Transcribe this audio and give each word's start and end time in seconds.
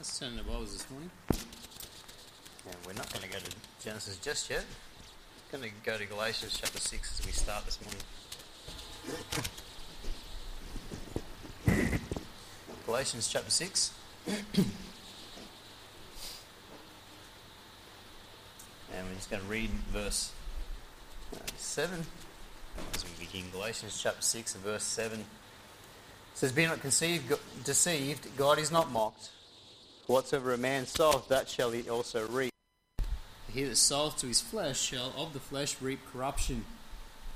Let's 0.00 0.18
turn 0.18 0.34
the 0.34 0.42
Bibles 0.42 0.72
this 0.72 0.90
morning. 0.90 1.10
We're 2.86 2.94
not 2.94 3.12
going 3.12 3.22
to 3.22 3.28
go 3.28 3.38
to 3.38 3.50
Genesis 3.84 4.16
just 4.16 4.48
yet. 4.48 4.64
We're 5.52 5.58
going 5.58 5.70
to 5.70 5.76
go 5.84 5.98
to 5.98 6.06
Galatians 6.06 6.58
chapter 6.58 6.78
6 6.78 7.20
as 7.20 7.26
we 7.26 7.32
start 7.32 7.66
this 7.66 7.78
morning. 7.84 8.00
Galatians 12.86 13.28
chapter 13.28 13.50
6. 13.50 13.92
and 14.26 14.36
we're 19.06 19.16
just 19.16 19.30
going 19.30 19.42
to 19.42 19.48
read 19.48 19.68
verse 19.92 20.32
uh, 21.34 21.40
7 21.58 22.06
as 22.94 23.04
we 23.04 23.26
begin. 23.26 23.50
Galatians 23.50 24.00
chapter 24.02 24.22
6 24.22 24.54
and 24.54 24.64
verse 24.64 24.84
7 24.84 25.22
says, 26.32 26.52
Be 26.52 26.64
not 26.64 26.80
conceived, 26.80 27.34
deceived, 27.64 28.34
God 28.38 28.58
is 28.58 28.72
not 28.72 28.90
mocked. 28.90 29.28
Whatsoever 30.10 30.52
a 30.52 30.58
man 30.58 30.86
soweth, 30.86 31.28
that 31.28 31.48
shall 31.48 31.70
he 31.70 31.88
also 31.88 32.26
reap. 32.26 32.52
He 33.54 33.62
that 33.62 33.76
soweth 33.76 34.16
to 34.16 34.26
his 34.26 34.40
flesh 34.40 34.80
shall 34.80 35.14
of 35.16 35.34
the 35.34 35.38
flesh 35.38 35.76
reap 35.80 36.00
corruption. 36.12 36.64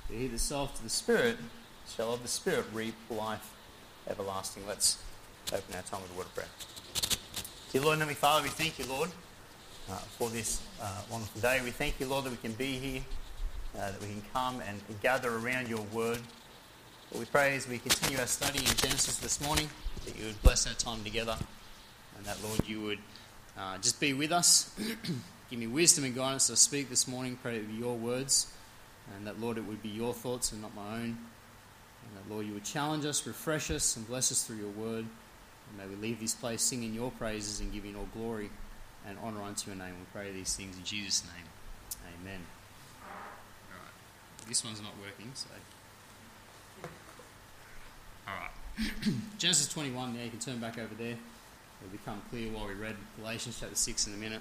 But 0.09 0.16
he 0.16 0.27
that 0.27 0.41
soweth 0.41 0.74
to 0.78 0.83
the 0.83 0.91
Spirit 0.91 1.37
shall 1.88 2.12
of 2.12 2.23
the 2.23 2.28
Spirit 2.28 2.66
reap 2.73 2.97
life 3.09 3.55
everlasting. 4.09 4.66
Let's 4.66 4.98
open 5.52 5.77
our 5.77 5.83
time 5.83 6.02
with 6.02 6.10
a 6.10 6.19
word 6.19 6.27
of 6.27 6.34
prayer. 6.34 6.48
Dear 7.70 7.83
Lord 7.83 7.92
and 7.92 8.02
Heavenly 8.02 8.16
Father, 8.16 8.42
we 8.42 8.48
thank 8.48 8.77
you, 8.80 8.86
Lord, 8.86 9.11
uh, 9.88 9.95
for 10.19 10.28
this 10.30 10.61
uh, 10.83 11.02
wonderful 11.09 11.42
day. 11.42 11.61
We 11.62 11.70
thank 11.70 12.00
you, 12.00 12.06
Lord, 12.06 12.25
that 12.25 12.30
we 12.30 12.38
can 12.38 12.55
be 12.55 12.72
here, 12.72 13.02
uh, 13.77 13.92
that 13.92 14.00
we 14.00 14.09
can 14.09 14.22
come 14.33 14.61
and 14.66 14.80
gather 15.00 15.33
around 15.33 15.69
your 15.69 15.83
word. 15.92 16.19
We 17.16 17.25
pray 17.27 17.55
as 17.55 17.69
we 17.69 17.78
continue 17.78 18.19
our 18.19 18.27
study 18.27 18.59
in 18.59 18.75
Genesis 18.75 19.19
this 19.19 19.41
morning 19.41 19.70
that 20.06 20.19
you 20.19 20.27
would 20.27 20.42
bless 20.42 20.66
our 20.66 20.75
time 20.75 21.05
together 21.05 21.36
and 22.24 22.34
that, 22.34 22.42
Lord, 22.42 22.66
you 22.66 22.80
would 22.80 22.98
uh, 23.58 23.77
just 23.78 24.00
be 24.00 24.14
with 24.14 24.33
us. 24.33 24.75
Give 25.50 25.58
me 25.58 25.67
wisdom 25.67 26.05
and 26.05 26.14
guidance 26.14 26.47
to 26.47 26.56
speak 26.56 26.89
this 26.89 27.06
morning. 27.06 27.39
Pray 27.42 27.56
it 27.56 27.69
be 27.69 27.75
your 27.75 27.97
words, 27.97 28.50
and 29.14 29.27
that, 29.27 29.41
Lord, 29.41 29.58
it 29.58 29.67
would 29.67 29.83
be 29.83 29.91
your 29.91 30.14
thoughts 30.14 30.50
and 30.52 30.62
not 30.62 30.75
my 30.75 30.95
own. 30.95 31.02
And 31.02 32.17
that, 32.17 32.30
Lord, 32.30 32.47
you 32.47 32.55
would 32.55 32.64
challenge 32.64 33.05
us, 33.05 33.27
refresh 33.27 33.70
us, 33.70 33.97
and 33.97 34.06
bless 34.06 34.33
us 34.33 34.42
through 34.42 34.56
your 34.56 34.70
word. 34.70 35.05
And 35.05 35.78
may 35.78 35.86
we 35.86 36.00
leave 36.00 36.19
this 36.19 36.34
place 36.34 36.62
singing 36.62 36.95
your 36.95 37.11
praises 37.11 37.61
and 37.61 37.72
giving 37.72 37.95
all 37.95 38.08
glory 38.17 38.48
and 39.06 39.19
honour 39.22 39.42
unto 39.42 39.70
your 39.70 39.77
name. 39.77 39.95
We 39.98 40.06
pray 40.19 40.33
these 40.33 40.56
things 40.56 40.77
in 40.78 40.84
Jesus' 40.84 41.25
name. 41.25 41.45
Amen. 42.22 42.41
All 43.02 43.80
right. 43.80 44.48
This 44.48 44.64
one's 44.64 44.80
not 44.80 44.92
working, 44.98 45.30
so. 45.34 45.48
All 48.27 48.34
right. 48.34 49.14
Genesis 49.39 49.69
21, 49.69 50.14
now 50.14 50.22
you 50.22 50.30
can 50.30 50.39
turn 50.39 50.58
back 50.58 50.78
over 50.78 50.95
there 50.95 51.17
will 51.84 51.90
become 51.90 52.22
clear 52.30 52.50
while 52.50 52.66
we 52.66 52.74
read 52.74 52.96
Galatians 53.18 53.58
chapter 53.60 53.74
6 53.74 54.06
in 54.06 54.14
a 54.14 54.16
minute. 54.16 54.40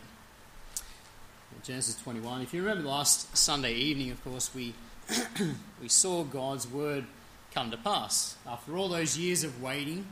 Genesis 1.63 1.95
21. 2.01 2.41
If 2.41 2.53
you 2.53 2.61
remember 2.61 2.87
last 2.87 3.35
Sunday 3.35 3.73
evening, 3.73 4.11
of 4.11 4.23
course, 4.23 4.49
we, 4.55 4.73
we 5.81 5.89
saw 5.89 6.23
God's 6.23 6.67
word 6.67 7.05
come 7.53 7.69
to 7.71 7.77
pass. 7.77 8.37
After 8.47 8.77
all 8.77 8.87
those 8.87 9.17
years 9.17 9.43
of 9.43 9.61
waiting, 9.61 10.07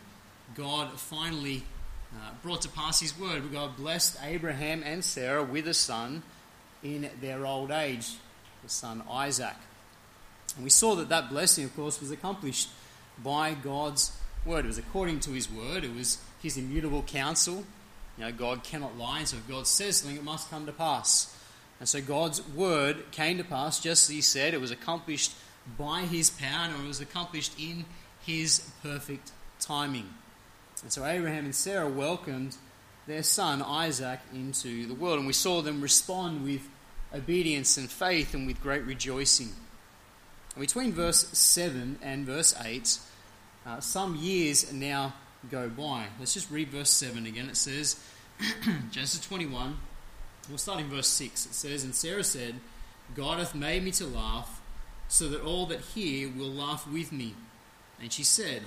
God 0.55 0.99
finally 0.99 1.63
uh, 2.13 2.31
brought 2.43 2.61
to 2.63 2.69
pass 2.69 2.99
his 2.99 3.17
word. 3.17 3.52
God 3.52 3.77
blessed 3.77 4.17
Abraham 4.23 4.83
and 4.85 5.03
Sarah 5.03 5.43
with 5.43 5.67
a 5.67 5.73
son 5.73 6.23
in 6.83 7.09
their 7.21 7.45
old 7.45 7.71
age, 7.71 8.15
the 8.61 8.69
son 8.69 9.03
Isaac. 9.09 9.55
And 10.55 10.63
we 10.63 10.69
saw 10.69 10.95
that 10.95 11.09
that 11.09 11.29
blessing, 11.29 11.63
of 11.63 11.75
course, 11.75 12.02
was 12.02 12.11
accomplished 12.11 12.69
by 13.23 13.53
God's 13.53 14.17
word. 14.45 14.65
It 14.65 14.67
was 14.67 14.77
according 14.77 15.21
to 15.21 15.31
his 15.31 15.49
word. 15.49 15.83
It 15.83 15.95
was 15.95 16.17
his 16.42 16.58
immutable 16.58 17.03
counsel. 17.03 17.64
You 18.17 18.25
know, 18.25 18.31
God 18.31 18.64
cannot 18.64 18.97
lie, 18.97 19.20
and 19.20 19.28
so 19.28 19.38
if 19.38 19.47
God 19.47 19.67
says 19.67 19.97
something, 19.97 20.17
it 20.17 20.23
must 20.23 20.50
come 20.50 20.66
to 20.66 20.72
pass. 20.72 21.36
And 21.80 21.89
so 21.89 22.02
God's 22.02 22.48
word 22.50 23.11
came 23.11 23.38
to 23.38 23.43
pass 23.43 23.80
just 23.80 24.10
as 24.10 24.15
he 24.15 24.21
said. 24.21 24.54
It 24.54 24.61
was 24.61 24.71
accomplished 24.71 25.33
by 25.77 26.02
his 26.02 26.30
power, 26.30 26.67
and 26.67 26.83
it 26.83 26.88
was 26.88 27.02
accomplished 27.02 27.54
in 27.60 27.86
his 28.26 28.71
perfect 28.83 29.32
timing. 29.60 30.10
And 30.83 30.92
so 30.92 31.05
Abraham 31.05 31.45
and 31.45 31.55
Sarah 31.55 31.89
welcomed 31.89 32.58
their 33.08 33.23
son 33.23 33.61
Isaac 33.61 34.20
into 34.33 34.86
the 34.88 34.94
world, 34.94 35.17
and 35.17 35.27
we 35.27 35.33
saw 35.33 35.61
them 35.61 35.82
respond 35.82 36.44
with 36.44 36.67
obedience 37.14 37.77
and 37.77 37.89
faith 37.89 38.33
and 38.33 38.48
with 38.48 38.61
great 38.61 38.83
rejoicing. 38.86 39.49
And 40.55 40.61
between 40.61 40.94
verse 40.94 41.27
7 41.30 41.99
and 42.02 42.26
verse 42.26 42.54
8, 42.64 42.99
uh, 43.65 43.80
some 43.80 44.15
years 44.15 44.71
now 44.71 45.14
go 45.49 45.69
by. 45.69 46.07
Let's 46.19 46.33
just 46.33 46.52
read 46.52 46.69
verse 46.69 46.89
7 46.89 47.25
again. 47.25 47.49
It 47.49 47.57
says, 47.57 47.99
Genesis 48.91 49.25
21, 49.25 49.77
we'll 50.49 50.57
start 50.57 50.79
in 50.79 50.89
verse 50.89 51.07
6. 51.07 51.45
It 51.47 51.53
says, 51.53 51.83
And 51.83 51.95
Sarah 51.95 52.23
said, 52.23 52.55
God 53.15 53.39
hath 53.39 53.55
made 53.55 53.83
me 53.83 53.91
to 53.91 54.05
laugh, 54.05 54.61
so 55.07 55.27
that 55.29 55.41
all 55.41 55.65
that 55.67 55.81
hear 55.81 56.29
will 56.29 56.52
laugh 56.52 56.87
with 56.87 57.11
me. 57.11 57.35
And 57.99 58.11
she 58.11 58.23
said, 58.23 58.63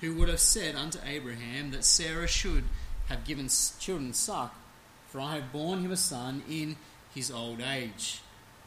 Who 0.00 0.14
would 0.14 0.28
have 0.28 0.40
said 0.40 0.74
unto 0.74 0.98
Abraham 1.04 1.70
that 1.72 1.84
Sarah 1.84 2.28
should 2.28 2.64
have 3.08 3.24
given 3.24 3.48
children 3.78 4.12
suck? 4.12 4.54
For 5.08 5.20
I 5.20 5.34
have 5.34 5.52
borne 5.52 5.84
him 5.84 5.92
a 5.92 5.96
son 5.96 6.42
in 6.48 6.76
his 7.14 7.30
old 7.30 7.60
age. 7.60 8.20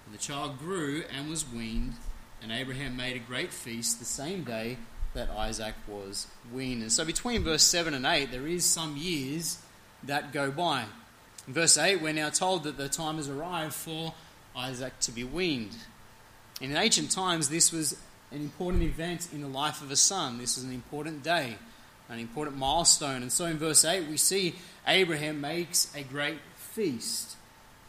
And 0.05 0.13
the 0.13 0.19
child 0.19 0.59
grew 0.59 1.03
and 1.11 1.29
was 1.29 1.51
weaned, 1.51 1.93
and 2.41 2.51
Abraham 2.51 2.95
made 2.95 3.15
a 3.15 3.19
great 3.19 3.51
feast 3.51 3.97
the 3.97 4.05
same 4.05 4.43
day 4.43 4.77
that 5.15 5.29
Isaac 5.31 5.73
was 5.87 6.27
weaned. 6.53 6.83
And 6.83 6.91
so 6.91 7.03
between 7.03 7.43
verse 7.43 7.63
7 7.63 7.93
and 7.93 8.05
8, 8.05 8.31
there 8.31 8.47
is 8.47 8.65
some 8.65 8.95
years 8.95 9.57
that 10.03 10.31
go 10.31 10.51
by. 10.51 10.85
In 11.47 11.53
verse 11.53 11.77
8, 11.77 12.01
we're 12.01 12.13
now 12.13 12.29
told 12.29 12.63
that 12.63 12.77
the 12.77 12.89
time 12.89 13.15
has 13.17 13.29
arrived 13.29 13.73
for 13.73 14.13
Isaac 14.55 14.99
to 15.01 15.11
be 15.11 15.23
weaned. 15.23 15.75
And 16.61 16.71
in 16.71 16.77
ancient 16.77 17.11
times, 17.11 17.49
this 17.49 17.71
was 17.71 17.97
an 18.31 18.41
important 18.41 18.83
event 18.83 19.29
in 19.33 19.41
the 19.41 19.47
life 19.47 19.81
of 19.81 19.91
a 19.91 19.95
son. 19.95 20.37
This 20.37 20.55
was 20.55 20.65
an 20.65 20.73
important 20.73 21.23
day, 21.23 21.57
an 22.09 22.19
important 22.19 22.57
milestone. 22.57 23.21
And 23.21 23.31
so 23.31 23.45
in 23.45 23.57
verse 23.57 23.83
8, 23.83 24.07
we 24.07 24.17
see 24.17 24.55
Abraham 24.87 25.41
makes 25.41 25.93
a 25.95 26.03
great 26.03 26.39
feast 26.55 27.35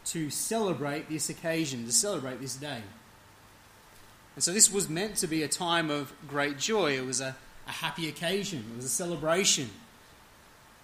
to 0.05 0.29
celebrate 0.29 1.09
this 1.09 1.29
occasion, 1.29 1.85
to 1.85 1.91
celebrate 1.91 2.39
this 2.39 2.55
day. 2.55 2.81
And 4.37 4.43
so 4.43 4.53
this 4.53 4.71
was 4.71 4.87
meant 4.87 5.15
to 5.15 5.25
be 5.27 5.41
a 5.41 5.47
time 5.47 5.89
of 5.89 6.13
great 6.27 6.59
joy. 6.59 6.95
It 6.95 7.03
was 7.03 7.21
a, 7.21 7.35
a 7.67 7.71
happy 7.71 8.07
occasion, 8.07 8.63
it 8.71 8.75
was 8.75 8.85
a 8.85 8.89
celebration. 8.89 9.71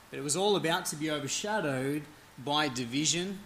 But 0.10 0.18
it 0.18 0.24
was 0.24 0.36
all 0.36 0.56
about 0.56 0.88
to 0.88 0.96
be 0.96 1.12
overshadowed 1.12 2.02
by 2.44 2.68
division, 2.68 3.38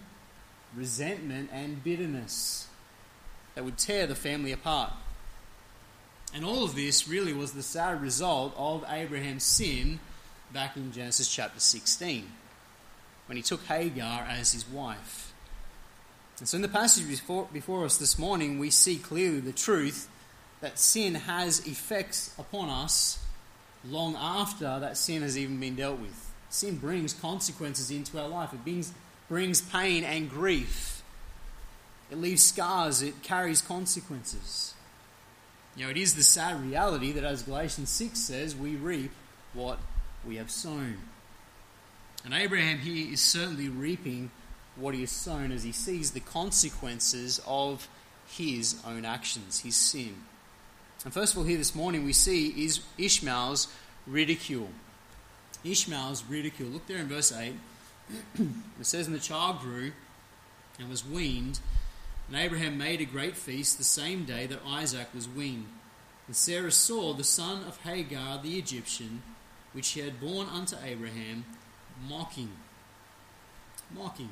resentment, 0.74 1.50
and 1.52 1.84
bitterness 1.84 2.68
that 3.54 3.66
would 3.66 3.76
tear 3.76 4.06
the 4.06 4.14
family 4.14 4.50
apart. 4.50 4.94
And 6.32 6.42
all 6.42 6.64
of 6.64 6.74
this 6.74 7.06
really 7.06 7.34
was 7.34 7.52
the 7.52 7.62
sad 7.62 8.00
result 8.00 8.54
of 8.56 8.86
Abraham's 8.88 9.44
sin 9.44 10.00
back 10.54 10.74
in 10.74 10.90
Genesis 10.90 11.28
chapter 11.28 11.60
16 11.60 12.32
when 13.26 13.36
he 13.36 13.42
took 13.42 13.62
Hagar 13.64 14.22
as 14.26 14.52
his 14.52 14.66
wife. 14.66 15.34
And 16.38 16.48
so, 16.48 16.56
in 16.56 16.62
the 16.62 16.68
passage 16.68 17.08
before, 17.08 17.48
before 17.52 17.84
us 17.84 17.96
this 17.96 18.18
morning, 18.18 18.58
we 18.58 18.70
see 18.70 18.96
clearly 18.96 19.40
the 19.40 19.52
truth 19.52 20.08
that 20.60 20.78
sin 20.78 21.14
has 21.14 21.66
effects 21.66 22.34
upon 22.38 22.68
us 22.68 23.18
long 23.84 24.16
after 24.16 24.78
that 24.80 24.96
sin 24.96 25.22
has 25.22 25.38
even 25.38 25.58
been 25.58 25.76
dealt 25.76 26.00
with. 26.00 26.32
Sin 26.50 26.76
brings 26.76 27.12
consequences 27.12 27.90
into 27.90 28.20
our 28.20 28.28
life, 28.28 28.52
it 28.52 28.64
brings, 28.64 28.92
brings 29.28 29.60
pain 29.60 30.04
and 30.04 30.30
grief. 30.30 31.02
It 32.10 32.18
leaves 32.18 32.42
scars, 32.42 33.02
it 33.02 33.22
carries 33.22 33.60
consequences. 33.60 34.74
You 35.76 35.84
know, 35.84 35.90
it 35.90 35.96
is 35.96 36.14
the 36.14 36.22
sad 36.22 36.60
reality 36.62 37.12
that, 37.12 37.24
as 37.24 37.42
Galatians 37.42 37.90
6 37.90 38.18
says, 38.18 38.56
we 38.56 38.74
reap 38.76 39.12
what 39.52 39.78
we 40.26 40.36
have 40.36 40.50
sown. 40.50 40.98
And 42.24 42.34
Abraham 42.34 42.78
here 42.78 43.12
is 43.12 43.20
certainly 43.20 43.68
reaping 43.68 44.30
what 44.78 44.94
he 44.94 45.00
has 45.00 45.10
sown 45.10 45.50
as 45.52 45.64
he 45.64 45.72
sees 45.72 46.12
the 46.12 46.20
consequences 46.20 47.40
of 47.46 47.88
his 48.26 48.80
own 48.86 49.04
actions, 49.04 49.60
his 49.60 49.76
sin. 49.76 50.14
And 51.04 51.12
first 51.12 51.32
of 51.32 51.38
all, 51.38 51.44
here 51.44 51.58
this 51.58 51.74
morning, 51.74 52.04
we 52.04 52.12
see 52.12 52.64
is 52.64 52.80
Ishmael's 52.96 53.68
ridicule. 54.06 54.68
Ishmael's 55.64 56.24
ridicule. 56.24 56.68
Look 56.68 56.86
there 56.86 56.98
in 56.98 57.08
verse 57.08 57.32
8. 57.32 57.54
it 58.38 58.46
says, 58.82 59.06
And 59.06 59.14
the 59.14 59.20
child 59.20 59.60
grew 59.60 59.92
and 60.78 60.88
was 60.88 61.06
weaned, 61.06 61.60
and 62.28 62.36
Abraham 62.36 62.78
made 62.78 63.00
a 63.00 63.04
great 63.04 63.36
feast 63.36 63.78
the 63.78 63.84
same 63.84 64.24
day 64.24 64.46
that 64.46 64.60
Isaac 64.66 65.08
was 65.14 65.28
weaned. 65.28 65.66
And 66.26 66.36
Sarah 66.36 66.70
saw 66.70 67.14
the 67.14 67.24
son 67.24 67.64
of 67.64 67.78
Hagar 67.82 68.40
the 68.42 68.58
Egyptian, 68.58 69.22
which 69.72 69.86
she 69.86 70.00
had 70.00 70.20
borne 70.20 70.46
unto 70.48 70.76
Abraham, 70.84 71.44
mocking. 72.06 72.50
Mocking 73.94 74.30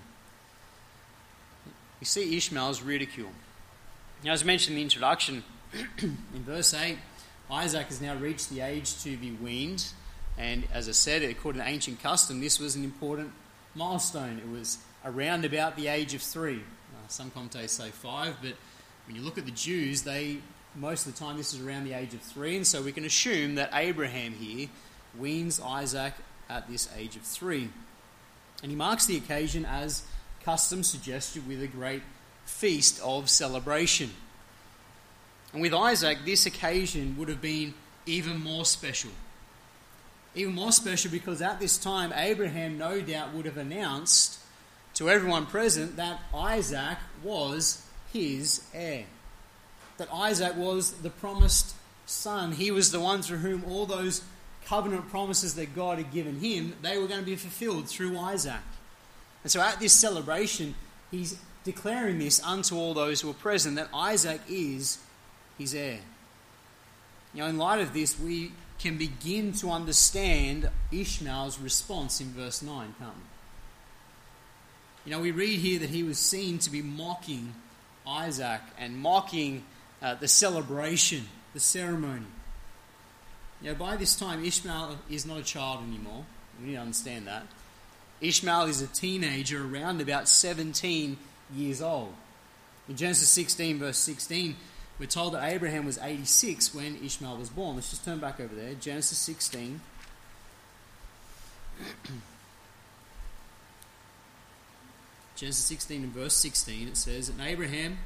we 2.01 2.07
see 2.07 2.37
Ishmael's 2.37 2.83
ridicule. 2.83 3.31
Now, 4.25 4.33
as 4.33 4.43
I 4.43 4.47
mentioned 4.47 4.75
in 4.75 4.77
the 4.77 4.83
introduction, 4.83 5.45
in 6.03 6.45
verse 6.45 6.75
8, 6.75 6.99
Isaac 7.51 7.87
has 7.87 8.01
now 8.01 8.17
reached 8.17 8.51
the 8.51 8.61
age 8.61 9.03
to 9.03 9.17
be 9.17 9.31
weaned. 9.31 9.85
And 10.39 10.65
as 10.73 10.89
I 10.89 10.93
said, 10.93 11.23
according 11.23 11.63
to 11.63 11.69
ancient 11.69 12.03
custom, 12.03 12.41
this 12.41 12.59
was 12.59 12.77
an 12.77 12.85
important 12.85 13.33
milestone. 13.75 14.39
It 14.39 14.51
was 14.51 14.79
around 15.05 15.45
about 15.45 15.77
the 15.77 15.89
age 15.89 16.15
of 16.15 16.23
three. 16.23 16.59
Uh, 16.59 17.09
some 17.09 17.31
commentators 17.31 17.73
say 17.73 17.91
five, 17.91 18.37
but 18.43 18.55
when 19.07 19.17
you 19.17 19.23
look 19.23 19.39
at 19.39 19.45
the 19.45 19.53
Jews, 19.53 20.03
they 20.03 20.39
most 20.75 21.07
of 21.07 21.15
the 21.15 21.19
time 21.19 21.37
this 21.39 21.55
is 21.55 21.61
around 21.61 21.85
the 21.85 21.95
age 21.95 22.13
of 22.13 22.21
three, 22.21 22.57
and 22.57 22.67
so 22.67 22.83
we 22.83 22.93
can 22.93 23.05
assume 23.05 23.55
that 23.55 23.71
Abraham 23.73 24.35
here 24.35 24.69
weans 25.19 25.59
Isaac 25.59 26.13
at 26.51 26.69
this 26.69 26.89
age 26.97 27.17
of 27.17 27.23
three. 27.23 27.71
And 28.63 28.71
he 28.71 28.77
marks 28.77 29.07
the 29.07 29.17
occasion 29.17 29.65
as 29.65 30.03
custom 30.47 30.85
suggested 30.85 31.47
with 31.49 31.61
a 31.61 31.67
great 31.67 32.03
feast 32.45 33.01
of 33.03 33.29
celebration. 33.29 34.09
And 35.53 35.61
with 35.61 35.75
Isaac, 35.75 36.19
this 36.25 36.47
occasion 36.47 37.17
would 37.19 37.29
have 37.29 37.43
been 37.43 37.75
even 38.07 38.41
more 38.45 38.65
special. 38.65 39.11
Even 40.37 40.55
more 40.55 40.71
special 40.71 41.11
because 41.11 41.43
at 41.43 41.59
this 41.59 41.77
time, 41.77 42.13
Abraham 42.15 42.79
no 42.79 43.01
doubt 43.01 43.35
would 43.35 43.45
have 43.45 43.57
announced 43.57 44.39
to 44.95 45.11
everyone 45.11 45.47
present 45.47 45.97
that 45.97 46.21
Isaac 46.33 46.99
was 47.25 47.85
his 48.13 48.63
heir. 48.73 49.07
That 49.97 50.09
Isaac 50.15 50.55
was 50.57 50.93
the 50.93 51.11
promised 51.11 51.75
son. 52.07 52.53
He 52.53 52.71
was 52.71 52.93
the 52.93 53.01
one 53.01 53.21
through 53.21 53.39
whom 53.39 53.65
all 53.69 53.85
those 53.85 54.23
covenant 54.65 55.09
promises 55.09 55.57
that 55.57 55.75
God 55.75 55.99
had 55.99 56.13
given 56.13 56.39
him, 56.39 56.75
they 56.83 56.99
were 56.99 57.09
going 57.09 57.21
to 57.21 57.27
be 57.27 57.35
fulfilled 57.35 57.89
through 57.89 58.17
Isaac. 58.17 58.63
And 59.47 59.51
so 59.53 59.61
at 59.61 59.79
this 59.79 59.93
celebration, 59.93 60.75
he's 61.13 61.39
declaring 61.63 62.19
this 62.19 62.43
unto 62.43 62.75
all 62.75 62.95
those 62.95 63.21
who 63.21 63.31
are 63.31 63.35
present 63.35 63.77
that 63.77 63.89
Isaac 63.95 64.41
is 64.49 64.99
his 65.57 65.73
heir. 65.73 66.01
You 67.33 67.43
know, 67.43 67.47
in 67.47 67.57
light 67.57 67.81
of 67.81 67.95
this, 67.95 68.19
we 68.19 68.51
can 68.81 68.99
begin 68.99 69.53
to 69.53 69.71
understand 69.71 70.69
Ishmael's 70.91 71.61
response 71.61 72.21
in 72.21 72.33
verse 72.33 72.61
9, 72.61 72.97
can't 72.99 73.13
we? 73.15 73.23
You 75.05 75.17
know, 75.17 75.23
we 75.23 75.31
read 75.31 75.61
here 75.61 75.79
that 75.79 75.91
he 75.91 76.03
was 76.03 76.19
seen 76.19 76.59
to 76.59 76.69
be 76.69 76.83
mocking 76.83 77.55
Isaac 78.05 78.63
and 78.77 78.99
mocking 78.99 79.63
uh, 80.03 80.17
the 80.17 80.27
celebration, 80.27 81.29
the 81.55 81.61
ceremony. 81.61 82.27
You 83.63 83.69
know, 83.69 83.75
by 83.77 83.95
this 83.95 84.17
time, 84.17 84.45
Ishmael 84.45 84.99
is 85.09 85.25
not 85.25 85.39
a 85.39 85.45
child 85.45 85.85
anymore. 85.87 86.25
We 86.59 86.67
need 86.67 86.75
to 86.75 86.81
understand 86.81 87.29
that. 87.29 87.47
Ishmael 88.21 88.65
is 88.65 88.81
a 88.83 88.87
teenager 88.87 89.65
around 89.65 90.01
about 90.01 90.29
17 90.29 91.17
years 91.55 91.83
old. 91.83 92.15
In 92.89 92.97
Genesis 92.97 93.29
16, 93.31 93.79
verse 93.79 93.99
16, 93.99 94.57
we're 94.99 95.07
told 95.07 95.35
that 95.35 95.45
Abraham 95.45 95.85
was 95.85 95.99
86 95.99 96.75
when 96.75 96.97
Ishmael 97.05 97.37
was 97.37 97.51
born. 97.51 97.77
Let's 97.77 97.91
just 97.91 98.05
turn 98.05 98.19
back 98.19 98.41
over 98.41 98.55
there. 98.55 98.75
Genesis 98.75 99.19
16. 99.19 99.81
Genesis 105.37 105.65
16 105.67 106.03
and 106.05 106.13
verse 106.13 106.35
16, 106.35 106.89
it 106.89 106.97
says, 106.97 107.29
And 107.29 107.43
Abraham 107.43 107.99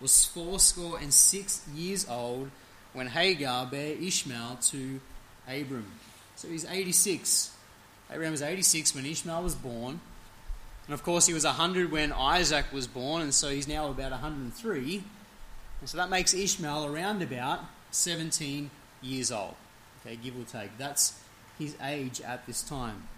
was 0.00 0.24
fourscore 0.24 0.98
and 0.98 1.12
six 1.12 1.66
years 1.74 2.08
old 2.08 2.50
when 2.94 3.08
Hagar 3.08 3.66
bare 3.66 3.96
Ishmael 4.00 4.56
to 4.62 5.00
Abram. 5.46 5.92
So 6.36 6.48
he's 6.48 6.64
86. 6.64 7.54
Abraham 8.10 8.32
was 8.32 8.42
86 8.42 8.94
when 8.94 9.06
Ishmael 9.06 9.42
was 9.42 9.54
born. 9.54 10.00
And 10.86 10.94
of 10.94 11.02
course, 11.02 11.26
he 11.26 11.34
was 11.34 11.44
100 11.44 11.92
when 11.92 12.12
Isaac 12.12 12.72
was 12.72 12.86
born, 12.86 13.22
and 13.22 13.32
so 13.32 13.48
he's 13.48 13.68
now 13.68 13.88
about 13.88 14.10
103. 14.10 15.04
And 15.80 15.88
so 15.88 15.96
that 15.96 16.10
makes 16.10 16.34
Ishmael 16.34 16.86
around 16.86 17.22
about 17.22 17.60
17 17.92 18.70
years 19.02 19.30
old. 19.30 19.54
Okay, 20.04 20.16
give 20.16 20.36
or 20.38 20.44
take. 20.44 20.76
That's 20.78 21.18
his 21.58 21.76
age 21.82 22.20
at 22.20 22.46
this 22.46 22.62
time. 22.62 23.08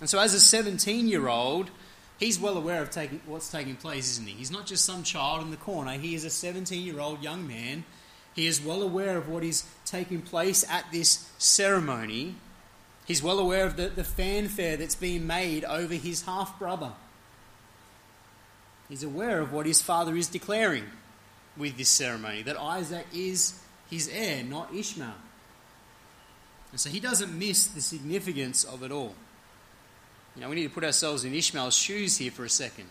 And 0.00 0.08
so, 0.08 0.18
as 0.18 0.34
a 0.34 0.40
17 0.40 1.08
year 1.08 1.28
old, 1.28 1.70
he's 2.18 2.38
well 2.38 2.56
aware 2.56 2.82
of 2.82 2.90
taking, 2.90 3.20
what's 3.26 3.50
taking 3.50 3.76
place, 3.76 4.10
isn't 4.12 4.28
he? 4.28 4.34
He's 4.34 4.50
not 4.50 4.66
just 4.66 4.84
some 4.84 5.02
child 5.02 5.42
in 5.42 5.50
the 5.50 5.56
corner, 5.56 5.92
he 5.92 6.14
is 6.14 6.24
a 6.24 6.30
17 6.30 6.82
year 6.82 7.00
old 7.00 7.22
young 7.22 7.46
man 7.46 7.84
he 8.34 8.46
is 8.46 8.62
well 8.62 8.82
aware 8.82 9.18
of 9.18 9.28
what 9.28 9.44
is 9.44 9.64
taking 9.84 10.22
place 10.22 10.64
at 10.68 10.90
this 10.90 11.30
ceremony. 11.38 12.36
He's 13.06 13.22
well 13.22 13.38
aware 13.38 13.66
of 13.66 13.76
the, 13.76 13.88
the 13.88 14.04
fanfare 14.04 14.76
that's 14.76 14.94
being 14.94 15.26
made 15.26 15.64
over 15.64 15.94
his 15.94 16.22
half 16.22 16.58
brother. 16.58 16.92
He's 18.88 19.02
aware 19.02 19.40
of 19.40 19.52
what 19.52 19.66
his 19.66 19.82
father 19.82 20.14
is 20.14 20.28
declaring 20.28 20.84
with 21.56 21.76
this 21.76 21.88
ceremony 21.88 22.42
that 22.42 22.58
Isaac 22.58 23.06
is 23.12 23.58
his 23.90 24.08
heir, 24.12 24.44
not 24.44 24.72
Ishmael. 24.74 25.14
And 26.70 26.80
so 26.80 26.88
he 26.88 27.00
doesn't 27.00 27.36
miss 27.38 27.66
the 27.66 27.80
significance 27.80 28.64
of 28.64 28.82
it 28.82 28.90
all. 28.90 29.14
You 30.34 30.42
know, 30.42 30.48
we 30.48 30.56
need 30.56 30.64
to 30.64 30.70
put 30.70 30.84
ourselves 30.84 31.24
in 31.24 31.34
Ishmael's 31.34 31.76
shoes 31.76 32.16
here 32.16 32.30
for 32.30 32.44
a 32.44 32.48
second. 32.48 32.86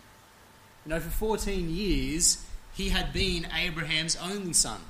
You 0.84 0.90
know, 0.90 1.00
for 1.00 1.10
14 1.10 1.68
years, 1.68 2.44
he 2.74 2.90
had 2.90 3.12
been 3.12 3.46
Abraham's 3.54 4.16
only 4.16 4.52
son 4.52 4.80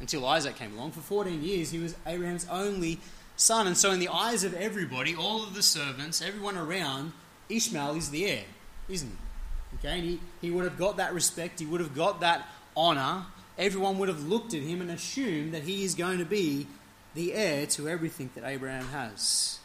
until 0.00 0.24
Isaac 0.26 0.56
came 0.56 0.74
along. 0.74 0.92
For 0.92 1.00
14 1.00 1.42
years, 1.42 1.70
he 1.70 1.78
was 1.78 1.94
Abraham's 2.06 2.46
only 2.50 2.98
son. 3.36 3.66
And 3.66 3.76
so, 3.76 3.90
in 3.92 4.00
the 4.00 4.08
eyes 4.08 4.44
of 4.44 4.54
everybody, 4.54 5.14
all 5.14 5.42
of 5.42 5.54
the 5.54 5.62
servants, 5.62 6.22
everyone 6.22 6.56
around, 6.56 7.12
Ishmael 7.48 7.96
is 7.96 8.10
the 8.10 8.26
heir, 8.26 8.44
isn't 8.88 9.08
he? 9.08 9.78
Okay, 9.78 9.98
and 9.98 10.08
he, 10.08 10.20
he 10.40 10.50
would 10.50 10.64
have 10.64 10.78
got 10.78 10.96
that 10.96 11.14
respect, 11.14 11.60
he 11.60 11.66
would 11.66 11.80
have 11.80 11.94
got 11.94 12.20
that 12.20 12.46
honour. 12.76 13.26
Everyone 13.58 13.98
would 13.98 14.08
have 14.08 14.26
looked 14.26 14.52
at 14.52 14.60
him 14.60 14.80
and 14.80 14.90
assumed 14.90 15.54
that 15.54 15.62
he 15.62 15.84
is 15.84 15.94
going 15.94 16.18
to 16.18 16.24
be 16.24 16.66
the 17.14 17.32
heir 17.32 17.66
to 17.66 17.88
everything 17.88 18.28
that 18.34 18.44
Abraham 18.44 18.88
has. 18.88 19.58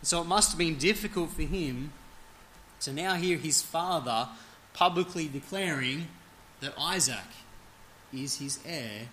And 0.00 0.08
so, 0.08 0.20
it 0.20 0.26
must 0.26 0.50
have 0.50 0.58
been 0.58 0.76
difficult 0.76 1.30
for 1.30 1.42
him 1.42 1.92
to 2.80 2.92
now 2.92 3.14
hear 3.14 3.38
his 3.38 3.62
father 3.62 4.28
publicly 4.72 5.28
declaring 5.28 6.08
that 6.60 6.74
Isaac 6.78 7.16
is 8.12 8.38
his 8.38 8.58
heir 8.64 9.08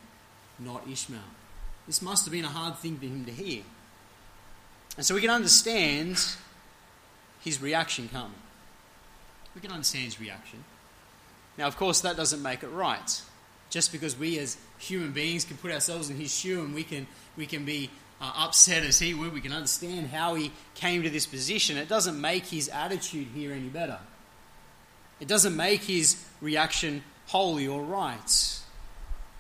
not 0.60 0.88
Ishmael. 0.88 1.22
This 1.92 2.02
must 2.02 2.24
have 2.24 2.32
been 2.32 2.46
a 2.46 2.48
hard 2.48 2.78
thing 2.78 2.98
for 2.98 3.04
him 3.04 3.26
to 3.26 3.34
hear. 3.34 3.64
And 4.96 5.06
so 5.06 5.14
we 5.14 5.20
can 5.20 5.30
understand 5.30 6.18
his 7.42 7.62
reaction, 7.62 8.08
can't 8.08 8.30
we? 8.30 8.36
We 9.56 9.60
can 9.60 9.72
understand 9.72 10.06
his 10.06 10.18
reaction. 10.18 10.64
Now, 11.58 11.68
of 11.68 11.76
course, 11.76 12.00
that 12.00 12.16
doesn't 12.16 12.42
make 12.42 12.64
it 12.64 12.70
right. 12.70 13.22
Just 13.70 13.92
because 13.92 14.18
we 14.18 14.40
as 14.40 14.56
human 14.80 15.12
beings 15.12 15.44
can 15.44 15.58
put 15.58 15.70
ourselves 15.70 16.10
in 16.10 16.16
his 16.16 16.34
shoe 16.34 16.62
and 16.62 16.74
we 16.74 16.86
can, 16.86 17.08
we 17.36 17.46
can 17.46 17.66
be 17.66 17.90
uh, 18.22 18.32
upset 18.38 18.86
as 18.86 18.98
he 18.98 19.14
would, 19.14 19.34
we 19.34 19.42
can 19.42 19.52
understand 19.52 20.08
how 20.08 20.36
he 20.36 20.54
came 20.76 21.04
to 21.04 21.10
this 21.10 21.26
position, 21.26 21.76
it 21.76 21.90
doesn't 21.90 22.22
make 22.22 22.46
his 22.46 22.70
attitude 22.70 23.28
here 23.36 23.52
any 23.52 23.68
better. 23.68 24.00
It 25.20 25.28
doesn't 25.28 25.58
make 25.58 25.82
his 25.82 26.24
reaction 26.40 27.04
holy 27.28 27.68
or 27.68 27.84
right. 27.84 28.61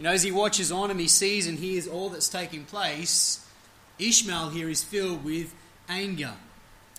You 0.01 0.07
know, 0.07 0.13
as 0.13 0.23
he 0.23 0.31
watches 0.31 0.71
on 0.71 0.89
and 0.89 0.99
he 0.99 1.07
sees 1.07 1.45
and 1.45 1.59
hears 1.59 1.87
all 1.87 2.09
that's 2.09 2.27
taking 2.27 2.63
place, 2.63 3.47
Ishmael 3.99 4.49
here 4.49 4.67
is 4.67 4.83
filled 4.83 5.23
with 5.23 5.53
anger. 5.87 6.33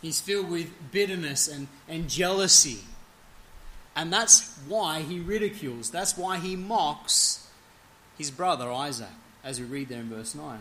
He's 0.00 0.20
filled 0.20 0.48
with 0.48 0.70
bitterness 0.92 1.48
and, 1.48 1.66
and 1.88 2.08
jealousy. 2.08 2.78
And 3.96 4.12
that's 4.12 4.56
why 4.68 5.00
he 5.00 5.18
ridicules, 5.18 5.90
that's 5.90 6.16
why 6.16 6.36
he 6.36 6.54
mocks 6.54 7.44
his 8.16 8.30
brother 8.30 8.70
Isaac, 8.70 9.08
as 9.42 9.58
we 9.58 9.66
read 9.66 9.88
there 9.88 9.98
in 9.98 10.08
verse 10.08 10.36
9. 10.36 10.54
It 10.54 10.60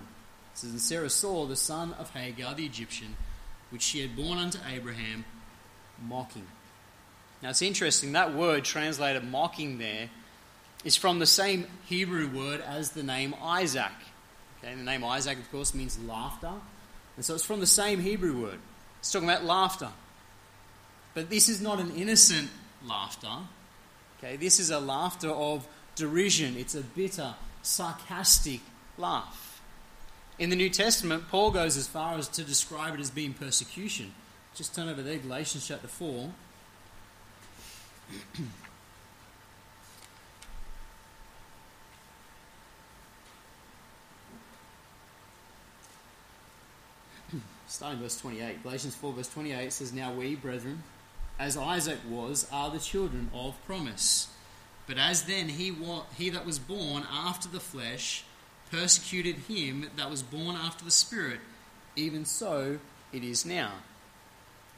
says, 0.55 0.71
And 0.71 0.81
Sarah 0.81 1.12
saw 1.12 1.45
the 1.45 1.55
son 1.55 1.93
of 2.00 2.10
Hagar 2.10 2.55
the 2.55 2.65
Egyptian, 2.65 3.17
which 3.69 3.83
she 3.83 4.01
had 4.01 4.15
borne 4.15 4.39
unto 4.39 4.57
Abraham, 4.67 5.25
mocking. 6.03 6.48
Now 7.43 7.51
it's 7.51 7.62
interesting, 7.62 8.13
that 8.13 8.33
word 8.33 8.63
translated 8.63 9.24
mocking 9.25 9.77
there 9.77 10.10
is 10.84 10.96
from 10.96 11.20
the 11.20 11.26
same 11.26 11.68
Hebrew 11.86 12.28
word 12.28 12.62
as 12.62 12.92
the 12.92 13.04
name 13.04 13.36
Isaac. 13.42 13.92
Okay, 14.60 14.74
the 14.76 14.84
name 14.84 15.04
Isaac, 15.04 15.38
of 15.38 15.52
course, 15.52 15.74
means 15.74 16.00
laughter. 16.00 16.54
And 17.16 17.26
so 17.26 17.36
it's 17.36 17.46
from 17.46 17.60
the 17.60 17.68
same 17.68 18.00
Hebrew 18.00 18.42
word. 18.42 18.60
It's 19.00 19.12
talking 19.12 19.30
about 19.30 19.44
laughter. 19.44 19.90
But 21.14 21.30
this 21.30 21.50
is 21.50 21.62
not 21.62 21.80
an 21.80 21.92
innocent 21.96 22.50
laughter. 22.86 23.28
Okay, 24.18 24.38
this 24.38 24.60
is 24.60 24.70
a 24.70 24.80
laughter 24.80 25.30
of 25.30 25.68
derision. 25.96 26.56
It's 26.58 26.76
a 26.76 26.82
bitter, 26.82 27.36
sarcastic 27.62 28.62
laugh. 28.98 29.62
In 30.40 30.50
the 30.50 30.56
New 30.56 30.70
Testament, 30.70 31.28
Paul 31.30 31.52
goes 31.52 31.78
as 31.78 31.88
far 31.88 32.18
as 32.18 32.28
to 32.30 32.44
describe 32.44 32.94
it 32.96 33.00
as 33.00 33.12
being 33.12 33.34
persecution. 33.34 34.14
Just 34.56 34.76
turn 34.76 34.90
over 34.90 35.02
there, 35.02 35.18
Galatians 35.18 35.68
chapter 35.68 35.88
4. 35.88 36.32
starting 47.72 48.00
verse 48.00 48.20
28. 48.20 48.63
Galatians 48.63 48.96
4, 48.96 49.13
verse 49.13 49.30
28 49.30 49.72
says, 49.72 49.94
Now 49.94 50.12
we, 50.12 50.36
brethren, 50.36 50.84
as 51.40 51.56
Isaac 51.56 52.00
was, 52.10 52.48
are 52.51 52.70
the 52.70 52.80
children 52.80 53.32
of 53.34 53.56
promise. 53.66 54.28
But 54.88 54.98
as 54.98 55.24
then 55.24 55.50
he, 55.50 55.72
wa- 55.72 56.04
he 56.18 56.30
that 56.30 56.46
was 56.46 56.60
born 56.60 57.04
after 57.10 57.48
the 57.48 57.62
flesh 57.62 58.25
persecuted 58.70 59.36
him 59.48 59.90
that 59.96 60.10
was 60.10 60.22
born 60.22 60.56
after 60.56 60.84
the 60.84 60.92
Spirit, 60.92 61.40
even 61.96 62.25
so 62.25 62.80
it 63.13 63.24
is 63.24 63.46
now. 63.46 63.72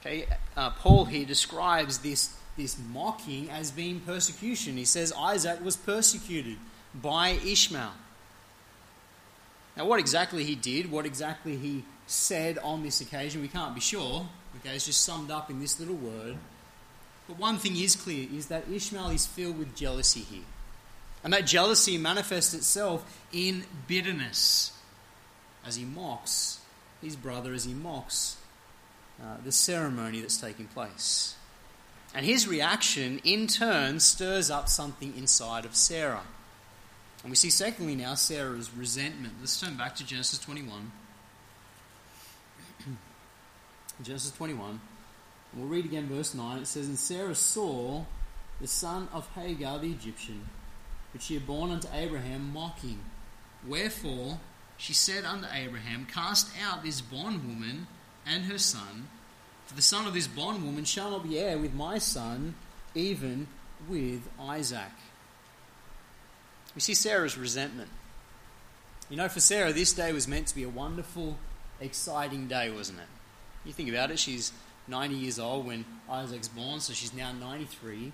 Okay, 0.02 0.28
uh, 0.56 0.70
Paul 0.72 1.06
here 1.06 1.26
describes 1.26 2.00
this, 2.00 2.36
this 2.58 2.78
mocking 2.92 3.50
as 3.50 3.72
being 3.72 4.02
persecution. 4.02 4.78
He 4.78 4.86
says 4.86 5.14
Isaac 5.18 5.64
was 5.64 5.78
persecuted 5.78 6.58
by 6.94 7.40
Ishmael. 7.44 7.94
Now, 9.78 9.86
what 9.86 10.00
exactly 10.00 10.44
he 10.44 10.54
did, 10.54 10.92
what 10.92 11.06
exactly 11.06 11.58
he 11.58 11.84
said 12.08 12.58
on 12.60 12.84
this 12.84 13.02
occasion, 13.02 13.42
we 13.42 13.48
can't 13.48 13.76
be 13.76 13.82
sure. 13.82 14.28
Okay, 14.58 14.76
it's 14.76 14.86
just 14.86 15.02
summed 15.02 15.32
up 15.32 15.50
in 15.50 15.60
this 15.60 15.80
little 15.80 15.96
word. 15.96 16.38
But 17.28 17.40
one 17.40 17.58
thing 17.58 17.78
is 17.78 17.96
clear 17.96 18.28
is 18.34 18.48
that 18.48 18.70
Ishmael 18.72 19.10
is 19.10 19.26
filled 19.26 19.58
with 19.58 19.76
jealousy 19.76 20.22
here. 20.22 20.44
And 21.24 21.32
that 21.32 21.46
jealousy 21.46 21.98
manifests 21.98 22.54
itself 22.54 23.22
in 23.32 23.64
bitterness 23.88 24.78
as 25.66 25.78
he 25.78 25.86
mocks 25.86 26.60
his 27.02 27.16
brother, 27.16 27.54
as 27.54 27.64
he 27.64 27.74
mocks 27.74 28.38
uh, 29.22 29.38
the 29.44 29.52
ceremony 29.52 30.20
that's 30.20 30.38
taking 30.38 30.66
place. 30.68 31.36
And 32.14 32.26
his 32.26 32.48
reaction, 32.48 33.20
in 33.24 33.48
turn, 33.48 34.00
stirs 34.00 34.52
up 34.52 34.70
something 34.70 35.14
inside 35.18 35.66
of 35.66 35.76
Sarah. 35.76 36.24
And 37.24 37.32
we 37.32 37.36
see, 37.36 37.50
secondly, 37.50 37.96
now 37.96 38.16
Sarah's 38.16 38.70
resentment. 38.76 39.36
Let's 39.40 39.60
turn 39.60 39.78
back 39.78 39.96
to 39.96 40.06
Genesis 40.06 40.40
21. 40.40 40.92
Genesis 44.02 44.32
21. 44.32 44.80
We'll 45.56 45.68
read 45.68 45.86
again 45.86 46.08
verse 46.08 46.34
9. 46.34 46.60
It 46.60 46.68
says, 46.68 46.88
And 46.88 46.98
Sarah 46.98 47.36
saw 47.36 48.04
the 48.60 48.68
son 48.68 49.08
of 49.14 49.28
Hagar 49.36 49.80
the 49.80 49.92
Egyptian, 49.92 50.48
which 51.14 51.24
she 51.24 51.36
had 51.36 51.46
borne 51.46 51.72
unto 51.72 51.88
Abraham, 51.94 52.52
mocking. 52.54 53.00
Wherefore 53.68 54.40
she 54.78 54.94
said 54.94 55.26
unto 55.26 55.48
Abraham, 55.52 56.08
Cast 56.12 56.50
out 56.62 56.84
this 56.84 57.02
bondwoman 57.02 57.88
and 58.26 58.46
her 58.46 58.58
son, 58.58 59.08
for 59.66 59.76
the 59.76 59.82
son 59.82 60.08
of 60.08 60.14
this 60.14 60.28
bondwoman 60.28 60.86
shall 60.86 61.12
not 61.12 61.24
be 61.24 61.40
heir 61.40 61.58
with 61.58 61.74
my 61.74 61.98
son, 61.98 62.56
even 62.96 63.48
with 63.88 64.28
Isaac. 64.40 64.92
We 66.76 66.82
see 66.82 66.94
Sarah's 66.94 67.38
resentment. 67.38 67.90
You 69.10 69.18
know, 69.18 69.30
for 69.30 69.40
Sarah, 69.40 69.74
this 69.74 69.94
day 69.94 70.12
was 70.12 70.28
meant 70.28 70.48
to 70.48 70.56
be 70.56 70.64
a 70.64 70.70
wonderful, 70.70 71.38
exciting 71.80 72.48
day, 72.48 72.72
wasn't 72.72 73.00
it? 73.00 73.06
You 73.66 73.74
think 73.74 73.90
about 73.90 74.12
it, 74.12 74.20
she's 74.20 74.52
90 74.88 75.16
years 75.16 75.40
old 75.40 75.66
when 75.66 75.86
Isaac's 76.10 76.48
born, 76.48 76.80
so 76.80 76.94
she's 76.94 77.14
now 77.14 77.32
93. 77.32 78.12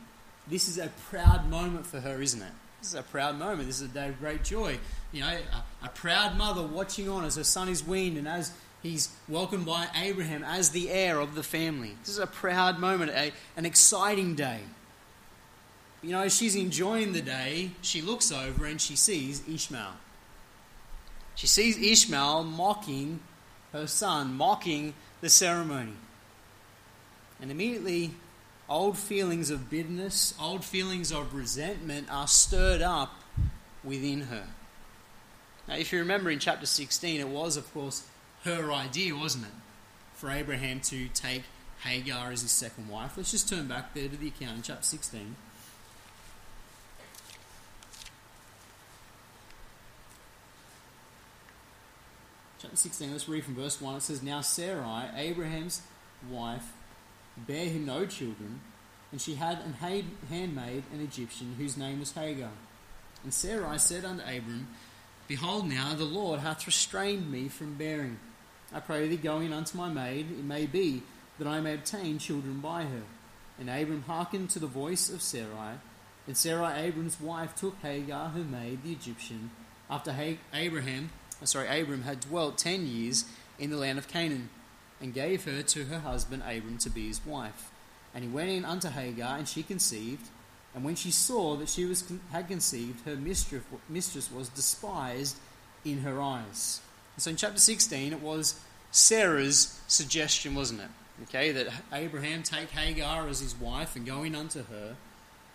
This 0.47 0.67
is 0.67 0.77
a 0.77 0.89
proud 1.09 1.49
moment 1.49 1.85
for 1.85 1.99
her, 1.99 2.21
isn't 2.21 2.41
it? 2.41 2.51
This 2.79 2.89
is 2.89 2.95
a 2.95 3.03
proud 3.03 3.37
moment. 3.37 3.67
This 3.67 3.81
is 3.81 3.89
a 3.89 3.93
day 3.93 4.09
of 4.09 4.19
great 4.19 4.43
joy. 4.43 4.79
You 5.11 5.21
know, 5.21 5.27
a, 5.27 5.85
a 5.85 5.89
proud 5.89 6.37
mother 6.37 6.63
watching 6.63 7.09
on 7.09 7.25
as 7.25 7.35
her 7.35 7.43
son 7.43 7.67
is 7.67 7.85
weaned 7.85 8.17
and 8.17 8.27
as 8.27 8.53
he's 8.81 9.09
welcomed 9.27 9.65
by 9.65 9.87
Abraham 9.95 10.43
as 10.43 10.69
the 10.69 10.89
heir 10.89 11.19
of 11.19 11.35
the 11.35 11.43
family. 11.43 11.95
This 11.99 12.09
is 12.09 12.19
a 12.19 12.27
proud 12.27 12.79
moment, 12.79 13.11
a, 13.11 13.33
an 13.57 13.65
exciting 13.65 14.35
day. 14.35 14.61
You 16.01 16.11
know, 16.11 16.29
she's 16.29 16.55
enjoying 16.55 17.11
the 17.11 17.21
day, 17.21 17.71
she 17.81 18.01
looks 18.01 18.31
over 18.31 18.65
and 18.65 18.79
she 18.79 18.95
sees 18.95 19.43
Ishmael. 19.47 19.97
She 21.35 21.47
sees 21.47 21.77
Ishmael 21.77 22.45
mocking 22.45 23.19
her 23.73 23.87
son, 23.87 24.35
mocking 24.35 24.93
the 25.21 25.29
ceremony. 25.29 25.93
And 27.41 27.51
immediately, 27.51 28.11
old 28.67 28.97
feelings 28.97 29.49
of 29.49 29.69
bitterness, 29.69 30.33
old 30.41 30.63
feelings 30.63 31.11
of 31.11 31.33
resentment 31.33 32.07
are 32.11 32.27
stirred 32.27 32.81
up 32.81 33.13
within 33.83 34.21
her. 34.21 34.45
Now, 35.67 35.75
if 35.75 35.93
you 35.93 35.99
remember 35.99 36.29
in 36.29 36.39
chapter 36.39 36.65
16, 36.65 37.19
it 37.19 37.27
was, 37.27 37.57
of 37.57 37.71
course, 37.73 38.03
her 38.43 38.71
idea, 38.71 39.15
wasn't 39.15 39.45
it? 39.45 39.51
For 40.15 40.29
Abraham 40.29 40.79
to 40.81 41.07
take 41.09 41.43
Hagar 41.83 42.31
as 42.31 42.41
his 42.41 42.51
second 42.51 42.89
wife. 42.89 43.13
Let's 43.15 43.31
just 43.31 43.47
turn 43.47 43.67
back 43.67 43.93
there 43.93 44.09
to 44.09 44.17
the 44.17 44.27
account 44.27 44.57
in 44.57 44.61
chapter 44.63 44.83
16. 44.83 45.35
Chapter 52.61 52.75
16, 52.75 53.11
let's 53.13 53.29
read 53.29 53.45
from 53.45 53.55
verse 53.55 53.79
1. 53.79 53.95
It 53.95 54.01
says, 54.01 54.21
Now 54.21 54.41
Sarai, 54.41 55.05
Abraham's 55.15 55.81
wife, 56.29 56.73
bare 57.37 57.69
him 57.69 57.85
no 57.85 58.05
children, 58.05 58.59
and 59.13 59.21
she 59.21 59.35
had 59.35 59.59
an 59.59 59.71
handmaid, 60.29 60.83
an 60.91 60.99
Egyptian, 60.99 61.55
whose 61.57 61.77
name 61.77 62.01
was 62.01 62.11
Hagar. 62.11 62.49
And 63.23 63.33
Sarai 63.33 63.77
said 63.79 64.03
unto 64.03 64.23
Abram, 64.23 64.67
Behold, 65.29 65.69
now 65.69 65.93
the 65.93 66.03
Lord 66.03 66.41
hath 66.41 66.67
restrained 66.67 67.31
me 67.31 67.47
from 67.47 67.75
bearing. 67.75 68.19
I 68.73 68.81
pray 68.81 69.07
thee, 69.07 69.15
go 69.15 69.39
in 69.39 69.53
unto 69.53 69.77
my 69.77 69.87
maid, 69.87 70.29
it 70.29 70.43
may 70.43 70.65
be 70.65 71.03
that 71.37 71.47
I 71.47 71.61
may 71.61 71.75
obtain 71.75 72.19
children 72.19 72.59
by 72.59 72.83
her. 72.83 73.03
And 73.57 73.69
Abram 73.69 74.03
hearkened 74.03 74.49
to 74.49 74.59
the 74.59 74.67
voice 74.67 75.09
of 75.09 75.21
Sarai. 75.21 75.75
And 76.27 76.35
Sarai, 76.35 76.87
Abram's 76.87 77.21
wife, 77.21 77.55
took 77.55 77.77
Hagar, 77.81 78.29
her 78.29 78.43
maid, 78.43 78.83
the 78.83 78.91
Egyptian, 78.91 79.51
after 79.89 80.13
Abraham, 80.53 81.09
Oh, 81.41 81.45
sorry, 81.45 81.81
Abram 81.81 82.03
had 82.03 82.21
dwelt 82.21 82.57
ten 82.57 82.85
years 82.85 83.25
in 83.57 83.69
the 83.69 83.77
land 83.77 83.97
of 83.97 84.07
Canaan 84.07 84.49
and 85.01 85.13
gave 85.13 85.45
her 85.45 85.61
to 85.61 85.85
her 85.85 85.99
husband 85.99 86.43
Abram 86.43 86.77
to 86.79 86.89
be 86.89 87.07
his 87.07 87.25
wife. 87.25 87.71
And 88.13 88.23
he 88.23 88.29
went 88.29 88.49
in 88.49 88.65
unto 88.65 88.89
Hagar, 88.89 89.37
and 89.37 89.47
she 89.47 89.63
conceived. 89.63 90.27
And 90.75 90.83
when 90.83 90.95
she 90.95 91.11
saw 91.11 91.55
that 91.57 91.69
she 91.69 91.85
was, 91.85 92.03
had 92.31 92.47
conceived, 92.47 93.05
her 93.05 93.15
mistress, 93.15 93.63
mistress 93.87 94.31
was 94.31 94.49
despised 94.49 95.37
in 95.85 95.99
her 95.99 96.21
eyes. 96.21 96.81
And 97.15 97.23
so 97.23 97.31
in 97.31 97.37
chapter 97.37 97.59
16, 97.59 98.13
it 98.13 98.21
was 98.21 98.59
Sarah's 98.91 99.79
suggestion, 99.87 100.55
wasn't 100.55 100.81
it? 100.81 100.89
Okay, 101.23 101.51
that 101.51 101.67
Abraham 101.91 102.43
take 102.43 102.69
Hagar 102.71 103.27
as 103.27 103.39
his 103.39 103.55
wife 103.55 103.95
and 103.95 104.05
go 104.05 104.23
in 104.23 104.35
unto 104.35 104.63
her. 104.65 104.95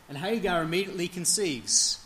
And 0.09 0.19
Hagar 0.19 0.63
immediately 0.63 1.09
conceives. 1.09 2.04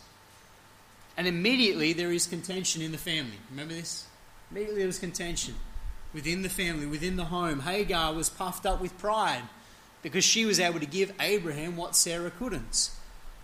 And 1.19 1.27
immediately 1.27 1.93
there 1.93 2.13
is 2.13 2.29
contention 2.29 2.81
in 2.81 2.93
the 2.93 2.99
family. 2.99 3.39
Remember 3.51 3.75
this? 3.75 4.07
Immediately 4.53 4.79
there 4.79 4.87
was 4.87 5.01
contention 5.01 5.57
within 6.15 6.43
the 6.43 6.49
family, 6.49 6.87
within 6.87 7.17
the 7.17 7.25
home. 7.27 7.61
Hagar 7.61 8.15
was 8.15 8.31
puffed 8.31 8.65
up 8.65 8.81
with 8.81 8.97
pride 8.99 9.43
because 10.01 10.25
she 10.25 10.45
was 10.45 10.61
able 10.61 10.79
to 10.79 10.87
give 10.87 11.13
Abraham 11.21 11.77
what 11.77 11.97
Sarah 11.97 12.31
couldn't. 12.31 12.91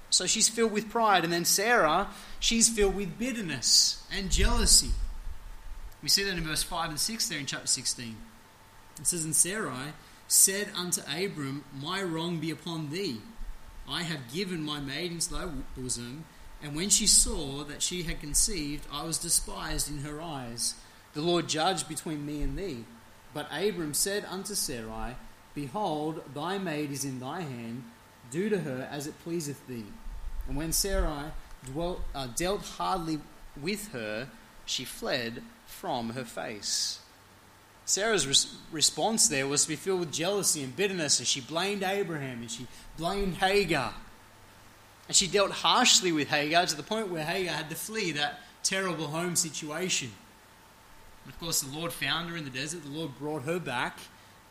So 0.08 0.24
she's 0.24 0.48
filled 0.48 0.70
with 0.70 0.88
pride. 0.88 1.24
And 1.24 1.32
then 1.32 1.44
Sarah, 1.44 2.08
she's 2.38 2.68
filled 2.68 2.94
with 2.94 3.18
bitterness 3.18 4.06
and 4.16 4.30
jealousy. 4.30 4.92
We 6.00 6.08
see 6.08 6.22
that 6.22 6.38
in 6.38 6.44
verse 6.44 6.62
5 6.62 6.90
and 6.90 7.00
6 7.00 7.28
there 7.28 7.40
in 7.40 7.46
chapter 7.46 7.66
16. 7.66 8.16
It 9.00 9.06
says, 9.08 9.24
And 9.24 9.34
Sarai 9.34 9.94
said 10.28 10.68
unto 10.76 11.00
Abram, 11.02 11.64
My 11.74 12.04
wrong 12.04 12.38
be 12.38 12.52
upon 12.52 12.90
thee. 12.90 13.20
I 13.88 14.04
have 14.04 14.32
given 14.32 14.62
my 14.62 14.78
maid 14.78 15.10
into 15.10 15.32
thy 15.32 15.46
bosom, 15.76 16.24
and 16.64 16.74
when 16.74 16.88
she 16.88 17.06
saw 17.06 17.62
that 17.64 17.82
she 17.82 18.04
had 18.04 18.20
conceived, 18.20 18.86
I 18.90 19.04
was 19.04 19.18
despised 19.18 19.90
in 19.90 19.98
her 19.98 20.22
eyes. 20.22 20.74
The 21.12 21.20
Lord 21.20 21.46
judged 21.46 21.88
between 21.88 22.24
me 22.24 22.40
and 22.40 22.58
thee. 22.58 22.86
But 23.34 23.48
Abram 23.52 23.92
said 23.92 24.24
unto 24.30 24.54
Sarai, 24.54 25.16
Behold, 25.54 26.22
thy 26.34 26.56
maid 26.56 26.90
is 26.90 27.04
in 27.04 27.20
thy 27.20 27.42
hand, 27.42 27.84
do 28.30 28.48
to 28.48 28.60
her 28.60 28.88
as 28.90 29.06
it 29.06 29.22
pleaseth 29.22 29.66
thee. 29.66 29.84
And 30.48 30.56
when 30.56 30.72
Sarai 30.72 31.32
dwelt, 31.66 32.00
uh, 32.14 32.28
dealt 32.34 32.62
hardly 32.62 33.20
with 33.60 33.92
her, 33.92 34.28
she 34.64 34.86
fled 34.86 35.42
from 35.66 36.10
her 36.10 36.24
face. 36.24 37.00
Sarah's 37.84 38.26
res- 38.26 38.56
response 38.72 39.28
there 39.28 39.46
was 39.46 39.64
to 39.64 39.68
be 39.68 39.76
filled 39.76 40.00
with 40.00 40.12
jealousy 40.12 40.62
and 40.62 40.74
bitterness, 40.74 41.18
and 41.18 41.28
she 41.28 41.42
blamed 41.42 41.82
Abraham 41.82 42.40
and 42.40 42.50
she 42.50 42.66
blamed 42.96 43.34
Hagar. 43.34 43.92
And 45.08 45.16
she 45.16 45.26
dealt 45.26 45.50
harshly 45.50 46.12
with 46.12 46.28
Hagar 46.28 46.66
to 46.66 46.76
the 46.76 46.82
point 46.82 47.08
where 47.08 47.24
Hagar 47.24 47.54
had 47.54 47.70
to 47.70 47.76
flee 47.76 48.12
that 48.12 48.40
terrible 48.62 49.08
home 49.08 49.36
situation. 49.36 50.12
of 51.28 51.38
course, 51.38 51.60
the 51.60 51.76
Lord 51.76 51.92
found 51.92 52.30
her 52.30 52.36
in 52.36 52.44
the 52.44 52.50
desert, 52.50 52.82
the 52.82 52.90
Lord 52.90 53.18
brought 53.18 53.42
her 53.42 53.58
back, 53.58 53.98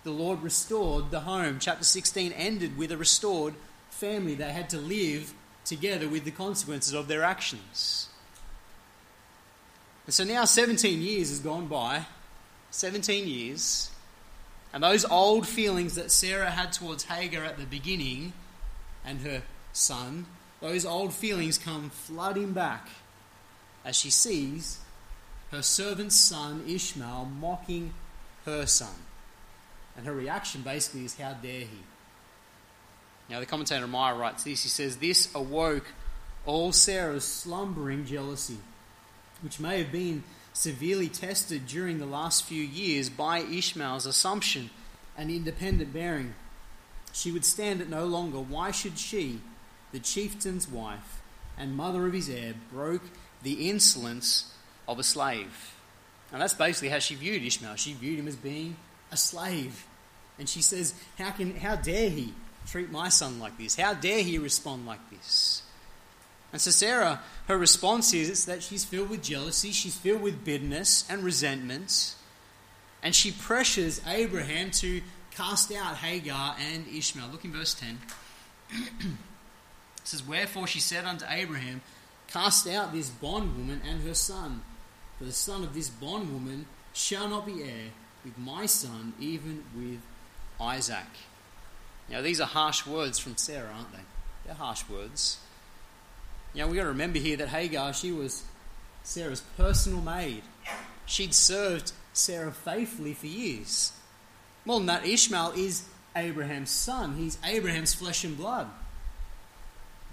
the 0.03 0.11
Lord 0.11 0.43
restored 0.43 1.11
the 1.11 1.21
home. 1.21 1.57
Chapter 1.59 1.83
16 1.83 2.31
ended 2.33 2.77
with 2.77 2.91
a 2.91 2.97
restored 2.97 3.55
family. 3.89 4.35
They 4.35 4.51
had 4.51 4.69
to 4.71 4.77
live 4.77 5.33
together 5.65 6.09
with 6.09 6.25
the 6.25 6.31
consequences 6.31 6.93
of 6.93 7.07
their 7.07 7.23
actions. 7.23 8.09
And 10.05 10.13
so 10.13 10.23
now 10.25 10.43
17 10.45 11.01
years 11.01 11.29
has 11.29 11.39
gone 11.39 11.67
by, 11.67 12.05
17 12.71 13.27
years, 13.27 13.89
and 14.73 14.83
those 14.83 15.05
old 15.05 15.47
feelings 15.47 15.95
that 15.95 16.11
Sarah 16.11 16.49
had 16.49 16.73
towards 16.73 17.05
Hagar 17.05 17.43
at 17.43 17.57
the 17.57 17.65
beginning 17.65 18.33
and 19.05 19.21
her 19.21 19.43
son, 19.71 20.25
those 20.63 20.85
old 20.85 21.13
feelings 21.13 21.57
come 21.57 21.89
flooding 21.89 22.53
back 22.53 22.87
as 23.83 23.97
she 23.97 24.09
sees 24.09 24.79
her 25.51 25.61
servant's 25.61 26.15
son 26.15 26.63
Ishmael 26.65 27.25
mocking 27.25 27.93
her 28.45 28.65
son. 28.65 28.95
And 29.97 30.05
her 30.05 30.13
reaction 30.13 30.61
basically 30.61 31.03
is, 31.03 31.17
How 31.19 31.33
dare 31.33 31.59
he? 31.59 31.79
Now, 33.29 33.41
the 33.41 33.45
commentator 33.45 33.85
Meyer 33.87 34.15
writes 34.15 34.45
this 34.45 34.63
he 34.63 34.69
says, 34.69 34.97
This 34.97 35.35
awoke 35.35 35.85
all 36.45 36.71
Sarah's 36.71 37.25
slumbering 37.25 38.05
jealousy, 38.05 38.57
which 39.41 39.59
may 39.59 39.83
have 39.83 39.91
been 39.91 40.23
severely 40.53 41.09
tested 41.09 41.67
during 41.67 41.99
the 41.99 42.05
last 42.05 42.45
few 42.45 42.63
years 42.63 43.09
by 43.09 43.39
Ishmael's 43.39 44.05
assumption 44.05 44.69
and 45.17 45.29
independent 45.29 45.91
bearing. 45.91 46.35
She 47.11 47.33
would 47.33 47.43
stand 47.43 47.81
it 47.81 47.89
no 47.89 48.05
longer. 48.05 48.39
Why 48.39 48.71
should 48.71 48.97
she, 48.97 49.41
the 49.93 49.99
chieftain's 49.99 50.67
wife 50.67 51.21
and 51.57 51.77
mother 51.77 52.05
of 52.05 52.11
his 52.11 52.29
heir, 52.29 52.53
broke 52.71 53.03
the 53.41 53.69
insolence 53.69 54.53
of 54.87 54.99
a 54.99 55.03
slave? 55.03 55.73
And 56.33 56.41
that's 56.41 56.55
basically 56.55 56.89
how 56.89 56.99
she 56.99 57.15
viewed 57.15 57.43
Ishmael. 57.43 57.75
She 57.75 57.93
viewed 57.93 58.19
him 58.19 58.27
as 58.27 58.35
being 58.35 58.75
a 59.11 59.17
slave. 59.17 59.85
And 60.39 60.49
she 60.49 60.61
says, 60.61 60.93
How 61.17 61.31
can 61.31 61.55
how 61.55 61.75
dare 61.75 62.09
he 62.09 62.33
treat 62.67 62.91
my 62.91 63.09
son 63.09 63.39
like 63.39 63.57
this? 63.57 63.75
How 63.75 63.93
dare 63.93 64.23
he 64.23 64.39
respond 64.39 64.85
like 64.85 65.09
this? 65.11 65.61
And 66.51 66.61
so 66.61 66.71
Sarah, 66.71 67.21
her 67.47 67.57
response 67.57 68.13
is 68.13 68.45
that 68.45 68.61
she's 68.61 68.83
filled 68.83 69.09
with 69.09 69.23
jealousy, 69.23 69.71
she's 69.71 69.95
filled 69.95 70.21
with 70.21 70.43
bitterness 70.43 71.05
and 71.09 71.23
resentment, 71.23 72.15
and 73.01 73.15
she 73.15 73.31
pressures 73.31 74.01
Abraham 74.07 74.69
to 74.71 75.01
cast 75.31 75.71
out 75.71 75.97
Hagar 75.97 76.55
and 76.59 76.85
Ishmael. 76.87 77.29
Look 77.31 77.43
in 77.45 77.51
verse 77.51 77.73
10. 77.73 77.99
it 80.03 80.07
says, 80.07 80.27
Wherefore 80.27 80.67
she 80.67 80.79
said 80.79 81.05
unto 81.05 81.25
Abraham, 81.29 81.81
Cast 82.27 82.67
out 82.67 82.91
this 82.91 83.09
bondwoman 83.09 83.81
and 83.87 84.01
her 84.03 84.13
son, 84.13 84.61
for 85.17 85.23
the 85.23 85.31
son 85.31 85.63
of 85.63 85.73
this 85.73 85.89
bondwoman 85.89 86.65
shall 86.93 87.29
not 87.29 87.45
be 87.45 87.63
heir 87.63 87.91
with 88.25 88.37
my 88.37 88.65
son, 88.65 89.13
even 89.19 89.63
with 89.75 89.99
Isaac. 90.59 91.07
Now, 92.09 92.21
these 92.21 92.41
are 92.41 92.47
harsh 92.47 92.85
words 92.85 93.17
from 93.17 93.37
Sarah, 93.37 93.69
aren't 93.73 93.91
they? 93.91 94.03
They're 94.45 94.55
harsh 94.55 94.83
words. 94.89 95.37
Know, 96.53 96.67
we've 96.67 96.75
got 96.75 96.83
to 96.83 96.89
remember 96.89 97.19
here 97.19 97.37
that 97.37 97.49
Hagar, 97.49 97.93
she 97.93 98.11
was 98.11 98.43
Sarah's 99.03 99.41
personal 99.57 100.01
maid. 100.01 100.43
She'd 101.05 101.33
served 101.33 101.93
Sarah 102.13 102.51
faithfully 102.51 103.13
for 103.13 103.27
years. 103.27 103.93
More 104.65 104.79
than 104.79 104.87
that, 104.87 105.05
Ishmael 105.05 105.53
is 105.55 105.85
Abraham's 106.15 106.69
son. 106.69 107.15
He's 107.15 107.37
Abraham's 107.43 107.93
flesh 107.93 108.23
and 108.23 108.37
blood. 108.37 108.67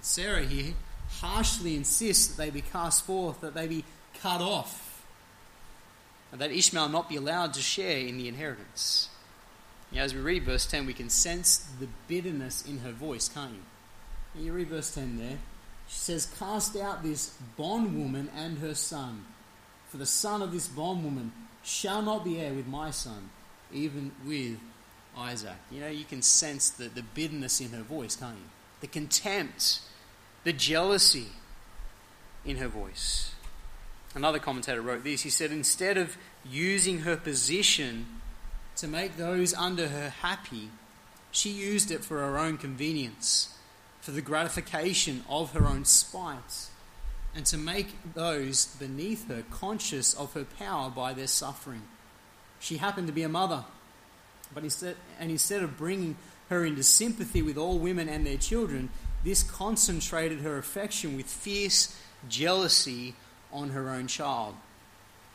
Sarah 0.00 0.42
here 0.42 0.74
harshly 1.20 1.76
insists 1.76 2.28
that 2.28 2.42
they 2.42 2.50
be 2.50 2.62
cast 2.62 3.04
forth, 3.04 3.40
that 3.40 3.54
they 3.54 3.66
be 3.66 3.84
cut 4.20 4.40
off, 4.40 5.04
and 6.32 6.40
that 6.40 6.50
Ishmael 6.50 6.88
not 6.88 7.08
be 7.08 7.16
allowed 7.16 7.54
to 7.54 7.60
share 7.60 7.98
in 7.98 8.18
the 8.18 8.28
inheritance. 8.28 9.08
You 9.90 9.98
know, 9.98 10.04
as 10.04 10.14
we 10.14 10.20
read 10.20 10.44
verse 10.44 10.66
10, 10.66 10.86
we 10.86 10.92
can 10.92 11.10
sense 11.10 11.66
the 11.80 11.88
bitterness 12.06 12.64
in 12.64 12.78
her 12.78 12.92
voice, 12.92 13.28
can't 13.28 13.52
you? 13.52 14.42
You 14.42 14.52
read 14.52 14.68
verse 14.68 14.94
10 14.94 15.18
there. 15.18 15.38
She 15.88 15.98
says, 15.98 16.32
Cast 16.38 16.76
out 16.76 17.02
this 17.02 17.34
bondwoman 17.56 18.30
and 18.36 18.58
her 18.58 18.74
son, 18.74 19.24
for 19.88 19.96
the 19.96 20.06
son 20.06 20.40
of 20.40 20.52
this 20.52 20.68
bondwoman 20.68 21.32
shall 21.64 22.02
not 22.02 22.24
be 22.24 22.40
heir 22.40 22.54
with 22.54 22.68
my 22.68 22.92
son, 22.92 23.30
even 23.72 24.12
with 24.24 24.58
Isaac. 25.16 25.56
You 25.72 25.80
know, 25.80 25.88
you 25.88 26.04
can 26.04 26.22
sense 26.22 26.70
the, 26.70 26.84
the 26.88 27.02
bitterness 27.02 27.60
in 27.60 27.70
her 27.70 27.82
voice, 27.82 28.14
can't 28.14 28.36
you? 28.36 28.44
The 28.80 28.86
contempt, 28.86 29.80
the 30.44 30.52
jealousy 30.52 31.28
in 32.44 32.56
her 32.56 32.68
voice. 32.68 33.34
Another 34.14 34.38
commentator 34.38 34.80
wrote 34.80 35.04
this. 35.04 35.22
He 35.22 35.30
said, 35.30 35.52
Instead 35.52 35.96
of 35.96 36.16
using 36.48 37.00
her 37.00 37.16
position 37.16 38.06
to 38.76 38.88
make 38.88 39.16
those 39.16 39.54
under 39.54 39.88
her 39.88 40.10
happy, 40.10 40.70
she 41.30 41.50
used 41.50 41.90
it 41.90 42.04
for 42.04 42.18
her 42.18 42.38
own 42.38 42.58
convenience 42.58 43.54
for 44.00 44.12
the 44.12 44.22
gratification 44.22 45.22
of 45.28 45.52
her 45.52 45.66
own 45.66 45.84
spite, 45.84 46.68
and 47.34 47.44
to 47.46 47.58
make 47.58 47.94
those 48.14 48.66
beneath 48.66 49.28
her 49.28 49.44
conscious 49.50 50.14
of 50.14 50.32
her 50.32 50.44
power 50.44 50.90
by 50.90 51.12
their 51.12 51.26
suffering. 51.26 51.82
She 52.58 52.78
happened 52.78 53.06
to 53.06 53.12
be 53.12 53.22
a 53.22 53.28
mother, 53.28 53.64
but 54.52 54.64
instead, 54.64 54.96
and 55.18 55.30
instead 55.30 55.62
of 55.62 55.76
bringing 55.76 56.16
her 56.48 56.64
into 56.64 56.82
sympathy 56.82 57.42
with 57.42 57.56
all 57.56 57.78
women 57.78 58.08
and 58.08 58.26
their 58.26 58.38
children, 58.38 58.88
this 59.24 59.42
concentrated 59.42 60.40
her 60.40 60.58
affection 60.58 61.16
with 61.16 61.26
fierce 61.26 61.96
jealousy 62.28 63.14
on 63.52 63.70
her 63.70 63.90
own 63.90 64.06
child. 64.06 64.54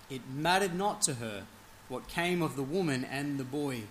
It 0.10 0.22
mattered 0.30 0.76
not 0.76 1.02
to 1.04 1.16
her 1.16 1.46
what 1.88 2.08
came 2.08 2.42
of 2.42 2.56
the 2.56 2.64
woman 2.64 3.06
and 3.06 3.40
the 3.40 3.44
boy, 3.44 3.84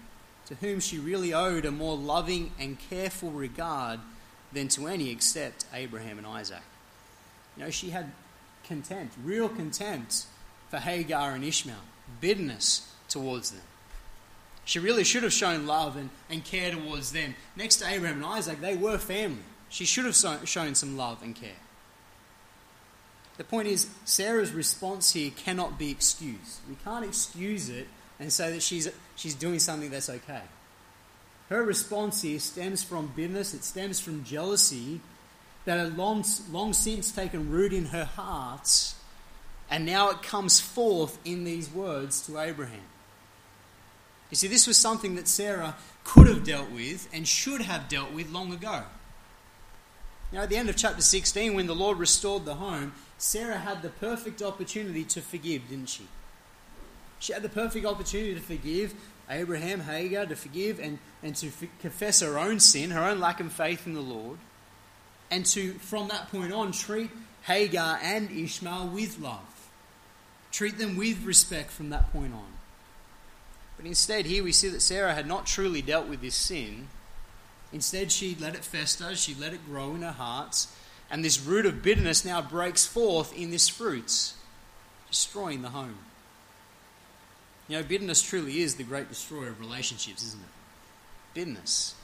to 0.46 0.54
whom 0.56 0.80
she 0.80 0.98
really 0.98 1.32
owed 1.32 1.64
a 1.64 1.70
more 1.70 1.96
loving 1.96 2.52
and 2.58 2.78
careful 2.78 3.30
regard 3.30 4.00
than 4.52 4.68
to 4.68 4.86
any 4.86 5.10
except 5.10 5.64
Abraham 5.72 6.18
and 6.18 6.26
Isaac. 6.26 6.62
You 7.56 7.64
know, 7.64 7.70
she 7.70 7.90
had 7.90 8.12
contempt, 8.64 9.14
real 9.22 9.48
contempt 9.48 10.26
for 10.70 10.78
Hagar 10.78 11.32
and 11.32 11.44
Ishmael, 11.44 11.76
bitterness 12.20 12.92
towards 13.08 13.50
them. 13.50 13.62
She 14.64 14.78
really 14.78 15.04
should 15.04 15.22
have 15.22 15.32
shown 15.32 15.66
love 15.66 15.96
and, 15.96 16.10
and 16.30 16.42
care 16.44 16.72
towards 16.72 17.12
them. 17.12 17.34
Next 17.54 17.76
to 17.76 17.88
Abraham 17.88 18.16
and 18.16 18.26
Isaac, 18.26 18.60
they 18.60 18.76
were 18.76 18.98
family. 18.98 19.42
She 19.68 19.84
should 19.84 20.04
have 20.04 20.16
shown 20.48 20.74
some 20.74 20.96
love 20.96 21.22
and 21.22 21.34
care. 21.34 21.60
The 23.36 23.44
point 23.44 23.66
is, 23.66 23.88
Sarah's 24.04 24.52
response 24.52 25.12
here 25.12 25.30
cannot 25.36 25.78
be 25.78 25.90
excused. 25.90 26.60
We 26.68 26.76
can't 26.84 27.04
excuse 27.04 27.68
it 27.68 27.88
and 28.20 28.32
say 28.32 28.52
that 28.52 28.62
she's, 28.62 28.88
she's 29.16 29.34
doing 29.34 29.58
something 29.58 29.90
that's 29.90 30.08
okay. 30.08 30.42
Her 31.48 31.62
response 31.62 32.22
here 32.22 32.38
stems 32.38 32.82
from 32.82 33.12
bitterness, 33.14 33.52
it 33.52 33.64
stems 33.64 34.00
from 34.00 34.24
jealousy 34.24 35.00
that 35.64 35.78
had 35.78 35.96
long, 35.96 36.24
long 36.50 36.72
since 36.72 37.10
taken 37.10 37.50
root 37.50 37.72
in 37.72 37.86
her 37.86 38.04
heart, 38.04 38.94
and 39.70 39.84
now 39.84 40.10
it 40.10 40.22
comes 40.22 40.60
forth 40.60 41.18
in 41.24 41.44
these 41.44 41.70
words 41.70 42.24
to 42.26 42.38
Abraham. 42.38 42.80
You 44.30 44.36
see, 44.36 44.48
this 44.48 44.66
was 44.66 44.76
something 44.76 45.16
that 45.16 45.28
Sarah 45.28 45.76
could 46.02 46.26
have 46.28 46.44
dealt 46.44 46.70
with 46.70 47.08
and 47.12 47.26
should 47.26 47.62
have 47.62 47.88
dealt 47.88 48.12
with 48.12 48.30
long 48.30 48.52
ago. 48.52 48.82
Now, 50.34 50.42
at 50.42 50.48
the 50.48 50.56
end 50.56 50.68
of 50.68 50.74
chapter 50.74 51.00
16, 51.00 51.54
when 51.54 51.68
the 51.68 51.76
Lord 51.76 51.96
restored 51.96 52.44
the 52.44 52.56
home, 52.56 52.92
Sarah 53.18 53.56
had 53.56 53.82
the 53.82 53.88
perfect 53.88 54.42
opportunity 54.42 55.04
to 55.04 55.20
forgive, 55.20 55.68
didn't 55.68 55.90
she? 55.90 56.08
She 57.20 57.32
had 57.32 57.42
the 57.42 57.48
perfect 57.48 57.86
opportunity 57.86 58.34
to 58.34 58.40
forgive 58.40 58.94
Abraham, 59.30 59.78
Hagar, 59.78 60.26
to 60.26 60.34
forgive 60.34 60.80
and, 60.80 60.98
and 61.22 61.36
to 61.36 61.46
f- 61.46 61.68
confess 61.80 62.18
her 62.18 62.36
own 62.36 62.58
sin, 62.58 62.90
her 62.90 63.04
own 63.04 63.20
lack 63.20 63.38
of 63.38 63.52
faith 63.52 63.86
in 63.86 63.94
the 63.94 64.00
Lord, 64.00 64.38
and 65.30 65.46
to, 65.46 65.74
from 65.74 66.08
that 66.08 66.32
point 66.32 66.52
on, 66.52 66.72
treat 66.72 67.12
Hagar 67.42 68.00
and 68.02 68.28
Ishmael 68.28 68.88
with 68.88 69.20
love. 69.20 69.70
Treat 70.50 70.78
them 70.78 70.96
with 70.96 71.24
respect 71.24 71.70
from 71.70 71.90
that 71.90 72.12
point 72.12 72.34
on. 72.34 72.54
But 73.76 73.86
instead, 73.86 74.26
here 74.26 74.42
we 74.42 74.50
see 74.50 74.68
that 74.70 74.82
Sarah 74.82 75.14
had 75.14 75.28
not 75.28 75.46
truly 75.46 75.80
dealt 75.80 76.08
with 76.08 76.22
this 76.22 76.34
sin. 76.34 76.88
Instead, 77.74 78.12
she 78.12 78.36
let 78.38 78.54
it 78.54 78.64
fester, 78.64 79.16
she 79.16 79.34
let 79.34 79.52
it 79.52 79.66
grow 79.66 79.96
in 79.96 80.02
her 80.02 80.12
heart, 80.12 80.68
and 81.10 81.24
this 81.24 81.40
root 81.40 81.66
of 81.66 81.82
bitterness 81.82 82.24
now 82.24 82.40
breaks 82.40 82.86
forth 82.86 83.36
in 83.36 83.50
this 83.50 83.68
fruit, 83.68 84.32
destroying 85.10 85.60
the 85.60 85.70
home. 85.70 85.98
You 87.66 87.76
know, 87.76 87.82
bitterness 87.82 88.22
truly 88.22 88.60
is 88.60 88.76
the 88.76 88.84
great 88.84 89.08
destroyer 89.08 89.48
of 89.48 89.58
relationships, 89.58 90.22
isn't 90.24 90.40
it? 90.40 90.48
Bitterness. 91.34 91.96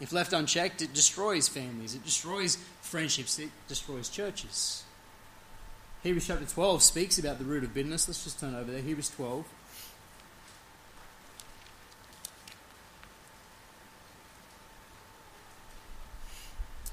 If 0.00 0.12
left 0.12 0.32
unchecked, 0.32 0.82
it 0.82 0.92
destroys 0.92 1.46
families, 1.46 1.94
it 1.94 2.04
destroys 2.04 2.58
friendships, 2.80 3.38
it 3.38 3.50
destroys 3.68 4.08
churches. 4.08 4.82
Hebrews 6.02 6.26
chapter 6.26 6.46
12 6.46 6.82
speaks 6.82 7.16
about 7.16 7.38
the 7.38 7.44
root 7.44 7.62
of 7.62 7.74
bitterness. 7.74 8.08
Let's 8.08 8.24
just 8.24 8.40
turn 8.40 8.56
over 8.56 8.72
there. 8.72 8.82
Hebrews 8.82 9.10
12. 9.10 9.44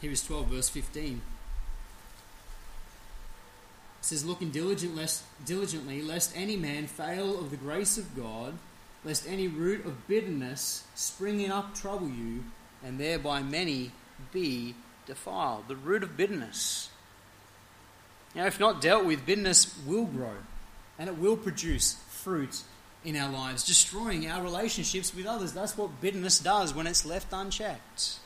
Hebrews 0.02 0.24
12, 0.24 0.48
verse 0.48 0.70
15 0.70 1.22
says, 4.06 4.26
Looking 4.26 4.52
diligent 4.52 4.96
lest, 4.96 5.24
diligently, 5.46 6.02
lest 6.02 6.36
any 6.36 6.56
man 6.56 6.88
fail 6.88 7.40
of 7.40 7.50
the 7.50 7.58
grace 7.58 7.98
of 7.98 8.16
God, 8.16 8.54
lest 9.04 9.28
any 9.28 9.48
root 9.48 9.86
of 9.86 10.08
bitterness 10.08 10.84
springing 10.96 11.52
up 11.52 11.76
trouble 11.76 12.10
you, 12.10 12.44
and 12.84 13.00
thereby 13.00 13.42
many 13.42 13.92
be 14.32 14.76
defiled. 15.06 15.68
The 15.68 15.76
root 15.76 16.04
of 16.04 16.16
bitterness. 16.16 16.90
Now, 18.36 18.46
if 18.46 18.60
not 18.60 18.82
dealt 18.82 19.06
with, 19.06 19.26
bitterness 19.26 19.76
will 19.86 20.06
grow 20.06 20.36
and 20.98 21.10
it 21.10 21.18
will 21.18 21.38
produce 21.38 21.94
fruit 22.10 22.62
in 23.04 23.16
our 23.16 23.32
lives, 23.32 23.66
destroying 23.66 24.28
our 24.28 24.42
relationships 24.42 25.14
with 25.14 25.26
others. 25.26 25.54
That's 25.54 25.78
what 25.78 26.02
bitterness 26.02 26.40
does 26.40 26.74
when 26.74 26.88
it's 26.88 27.06
left 27.06 27.32
unchecked. 27.32 28.20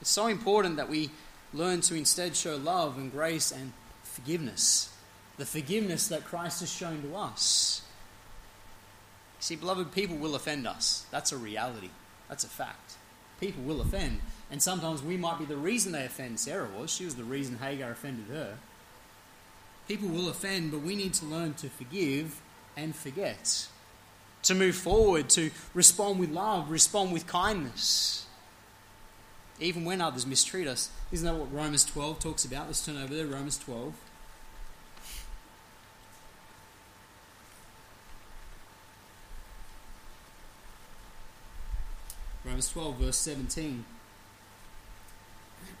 It's 0.00 0.10
so 0.10 0.26
important 0.26 0.76
that 0.76 0.88
we 0.88 1.10
learn 1.52 1.80
to 1.82 1.94
instead 1.94 2.36
show 2.36 2.56
love 2.56 2.98
and 2.98 3.10
grace 3.12 3.52
and 3.52 3.72
forgiveness, 4.02 4.92
the 5.38 5.46
forgiveness 5.46 6.08
that 6.08 6.24
Christ 6.24 6.60
has 6.60 6.72
shown 6.72 7.02
to 7.02 7.16
us. 7.16 7.82
See, 9.40 9.56
beloved, 9.56 9.92
people 9.92 10.16
will 10.16 10.34
offend 10.34 10.66
us. 10.66 11.06
That's 11.10 11.32
a 11.32 11.36
reality. 11.36 11.90
That's 12.28 12.44
a 12.44 12.48
fact. 12.48 12.94
People 13.40 13.62
will 13.62 13.80
offend. 13.80 14.20
And 14.50 14.62
sometimes 14.62 15.02
we 15.02 15.16
might 15.16 15.38
be 15.38 15.44
the 15.44 15.56
reason 15.56 15.92
they 15.92 16.04
offend. 16.04 16.40
Sarah 16.40 16.68
was. 16.78 16.90
She 16.90 17.04
was 17.04 17.14
the 17.14 17.24
reason 17.24 17.58
Hagar 17.58 17.90
offended 17.90 18.26
her. 18.30 18.58
People 19.86 20.08
will 20.08 20.28
offend, 20.28 20.70
but 20.70 20.80
we 20.80 20.96
need 20.96 21.12
to 21.14 21.26
learn 21.26 21.54
to 21.54 21.68
forgive 21.68 22.40
and 22.76 22.94
forget. 22.96 23.68
to 24.44 24.54
move 24.54 24.76
forward, 24.76 25.28
to 25.30 25.50
respond 25.72 26.18
with 26.20 26.30
love, 26.30 26.70
respond 26.70 27.12
with 27.12 27.26
kindness, 27.26 28.26
even 29.60 29.84
when 29.84 30.00
others 30.00 30.26
mistreat 30.26 30.66
us. 30.66 30.90
Isn't 31.12 31.26
that 31.26 31.38
what 31.38 31.52
Romans 31.52 31.84
12 31.84 32.18
talks 32.18 32.44
about? 32.44 32.66
Let's 32.66 32.84
turn 32.84 32.96
over 32.96 33.14
there, 33.14 33.26
Romans 33.26 33.58
12. 33.58 33.94
Romans 42.44 42.68
12, 42.68 42.96
verse 42.96 43.16
17. 43.16 43.84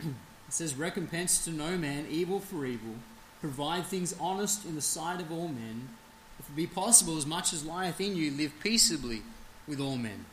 it 0.00 0.06
says, 0.48 0.74
Recompense 0.74 1.44
to 1.44 1.50
no 1.50 1.76
man 1.76 2.06
evil 2.08 2.40
for 2.40 2.64
evil, 2.64 2.94
provide 3.40 3.84
things 3.84 4.14
honest 4.18 4.64
in 4.64 4.74
the 4.74 4.80
sight 4.80 5.20
of 5.20 5.30
all 5.30 5.48
men. 5.48 5.90
If 6.38 6.48
it 6.48 6.56
be 6.56 6.66
possible, 6.66 7.18
as 7.18 7.26
much 7.26 7.52
as 7.52 7.64
lieth 7.64 8.00
in 8.00 8.16
you, 8.16 8.30
live 8.30 8.52
peaceably 8.62 9.22
with 9.68 9.78
all 9.78 9.96
men. 9.96 10.24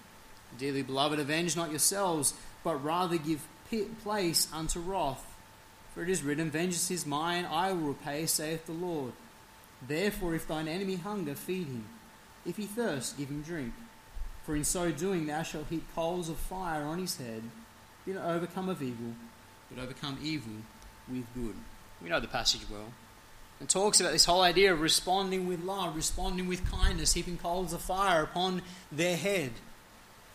Dearly 0.58 0.82
beloved, 0.82 1.20
avenge 1.20 1.56
not 1.56 1.70
yourselves, 1.70 2.34
but 2.64 2.84
rather 2.84 3.18
give 3.18 3.48
place 4.04 4.48
unto 4.54 4.80
wrath. 4.80 5.26
For 5.94 6.04
it 6.04 6.10
is 6.10 6.24
written, 6.24 6.50
Vengeance 6.50 6.90
is 6.92 7.06
mine, 7.06 7.46
I 7.46 7.72
will 7.74 7.90
repay, 7.90 8.26
saith 8.26 8.66
the 8.66 8.72
Lord. 8.72 9.14
Therefore, 9.86 10.36
if 10.36 10.48
thine 10.48 10.68
enemy 10.68 10.96
hunger, 10.96 11.36
feed 11.36 11.68
him. 11.68 11.86
If 12.46 12.58
he 12.58 12.66
thirst, 12.66 13.18
give 13.18 13.30
him 13.30 13.42
drink. 13.42 13.74
For 14.46 14.56
in 14.56 14.64
so 14.64 14.92
doing 14.92 15.28
thou 15.28 15.44
shalt 15.44 15.68
heap 15.70 15.84
coals 15.94 16.30
of 16.30 16.38
fire 16.38 16.84
on 16.84 17.00
his 17.00 17.18
head. 17.18 17.44
Be 18.06 18.14
not 18.14 18.26
overcome 18.26 18.70
of 18.70 18.82
evil, 18.82 19.14
but 19.70 19.84
overcome 19.84 20.18
evil 20.24 20.54
with 21.08 21.26
good. 21.34 21.56
We 22.02 22.10
know 22.10 22.20
the 22.20 22.28
passage 22.28 22.66
well. 22.70 22.94
It 23.60 23.70
talks 23.70 24.00
about 24.00 24.12
this 24.12 24.26
whole 24.26 24.42
idea 24.42 24.74
of 24.74 24.82
responding 24.82 25.48
with 25.48 25.64
love, 25.64 25.96
responding 25.96 26.48
with 26.48 26.70
kindness, 26.72 27.14
heaping 27.14 27.38
coals 27.38 27.74
of 27.74 27.82
fire 27.82 28.24
upon 28.24 28.64
their 28.92 29.16
head. 29.16 29.52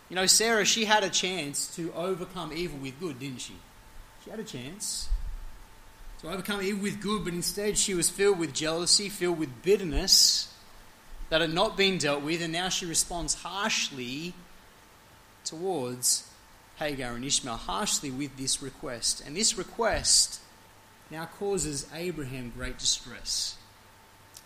You 0.08 0.16
know, 0.16 0.26
Sarah, 0.26 0.64
she 0.64 0.84
had 0.84 1.02
a 1.02 1.10
chance 1.10 1.74
to 1.76 1.92
overcome 1.94 2.52
evil 2.52 2.78
with 2.78 2.98
good, 3.00 3.18
didn't 3.18 3.40
she? 3.40 3.54
She 4.24 4.30
had 4.30 4.38
a 4.38 4.44
chance 4.44 5.08
to 6.20 6.30
overcome 6.30 6.62
evil 6.62 6.82
with 6.82 7.00
good, 7.00 7.24
but 7.24 7.34
instead 7.34 7.76
she 7.76 7.94
was 7.94 8.08
filled 8.08 8.38
with 8.38 8.54
jealousy, 8.54 9.08
filled 9.08 9.38
with 9.38 9.62
bitterness 9.62 10.52
that 11.28 11.40
had 11.40 11.52
not 11.52 11.76
been 11.76 11.98
dealt 11.98 12.22
with, 12.22 12.40
and 12.40 12.52
now 12.52 12.68
she 12.68 12.86
responds 12.86 13.34
harshly 13.34 14.32
towards 15.44 16.28
Hagar 16.76 17.14
and 17.14 17.24
Ishmael, 17.24 17.56
harshly 17.56 18.10
with 18.10 18.36
this 18.36 18.62
request. 18.62 19.22
And 19.26 19.36
this 19.36 19.58
request 19.58 20.40
now 21.10 21.26
causes 21.38 21.88
Abraham 21.94 22.52
great 22.56 22.78
distress. 22.78 23.56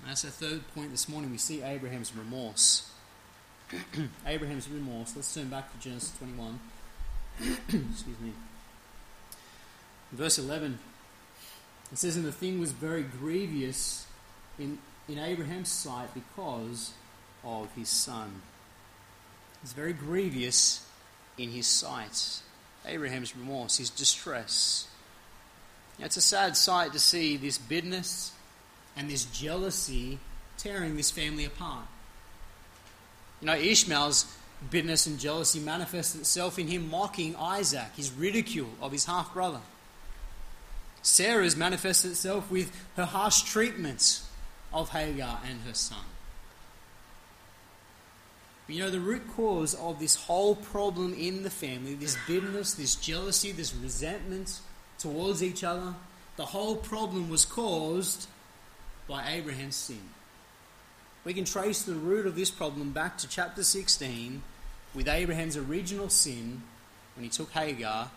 And 0.01 0.11
that's 0.11 0.25
our 0.25 0.31
third 0.31 0.63
point 0.75 0.91
this 0.91 1.09
morning. 1.09 1.31
We 1.31 1.39
see 1.39 1.63
Abraham's 1.63 2.15
remorse. 2.17 2.91
Abraham's 4.27 4.69
remorse. 4.69 5.15
Let's 5.15 5.33
turn 5.33 5.49
back 5.49 5.73
to 5.73 5.79
Genesis 5.79 6.17
21. 6.19 6.61
Excuse 7.41 8.21
me. 8.21 8.33
verse 10.13 10.39
11, 10.39 10.79
it 11.93 11.99
says, 11.99 12.17
And 12.17 12.25
the 12.25 12.33
thing 12.33 12.61
was 12.61 12.73
very 12.73 13.03
grievous 13.03 14.07
in 14.59 14.79
in 15.11 15.19
Abraham's 15.19 15.69
sight 15.69 16.15
because 16.15 16.93
of 17.45 17.73
his 17.75 17.89
son. 17.89 18.43
It's 19.63 19.73
very 19.73 19.93
grievous 19.93 20.87
in 21.37 21.51
his 21.51 21.67
sight. 21.67 22.43
Abraham's 22.87 23.37
remorse, 23.37 23.79
his 23.79 23.91
distress. 23.91 24.89
Now, 25.99 26.07
it's 26.07 26.17
a 26.17 26.23
sad 26.23 26.57
sight 26.57 26.93
to 26.93 26.99
see 26.99 27.37
this 27.37 27.59
bitterness 27.59 28.33
and 28.97 29.11
this 29.11 29.25
jealousy 29.27 30.19
tearing 30.57 30.97
this 30.97 31.11
family 31.11 31.45
apart. 31.45 31.87
You 33.41 33.47
know, 33.47 33.55
Ishmael's 33.55 34.27
bitterness 34.69 35.07
and 35.07 35.19
jealousy 35.19 35.61
manifests 35.61 36.15
itself 36.15 36.59
in 36.59 36.69
him 36.69 36.91
mocking 36.91 37.35
Isaac, 37.37 37.89
his 37.97 38.13
ridicule 38.13 38.71
of 38.81 38.93
his 38.93 39.07
half 39.07 39.33
brother. 39.33 39.61
Sarah's 41.03 41.57
manifests 41.57 42.05
itself 42.05 42.51
with 42.51 42.71
her 42.97 43.07
harsh 43.07 43.43
treatment 43.43 44.21
of 44.73 44.91
Hagar 44.91 45.41
and 45.49 45.61
her 45.63 45.75
son. 45.75 46.05
But 48.67 48.77
you 48.77 48.85
know, 48.85 48.91
the 48.91 49.01
root 49.01 49.23
cause 49.35 49.75
of 49.75 49.99
this 49.99 50.15
whole 50.15 50.55
problem 50.55 51.15
in 51.15 51.43
the 51.43 51.51
family, 51.51 51.95
this 51.95 52.17
bitterness, 52.27 52.75
this 52.75 52.95
jealousy, 52.95 53.51
this 53.51 53.75
resentment 53.75 54.61
towards 54.99 55.43
each 55.43 55.65
other, 55.65 55.95
the 56.37 56.47
whole 56.47 56.77
problem 56.77 57.31
was 57.31 57.45
caused 57.45 58.29
by 59.09 59.27
Abraham's 59.33 59.77
sin. 59.77 60.01
We 61.25 61.35
can 61.35 61.45
trace 61.45 61.83
the 61.83 61.95
root 61.95 62.27
of 62.27 62.35
this 62.35 62.51
problem 62.51 62.93
back 62.93 63.19
to 63.19 63.29
chapter 63.29 63.63
16 63.63 64.43
with 64.95 65.09
Abraham's 65.09 65.57
original 65.57 66.09
sin 66.09 66.63
when 67.15 67.25
he 67.25 67.31
took 67.31 67.51
Hagar 67.51 68.11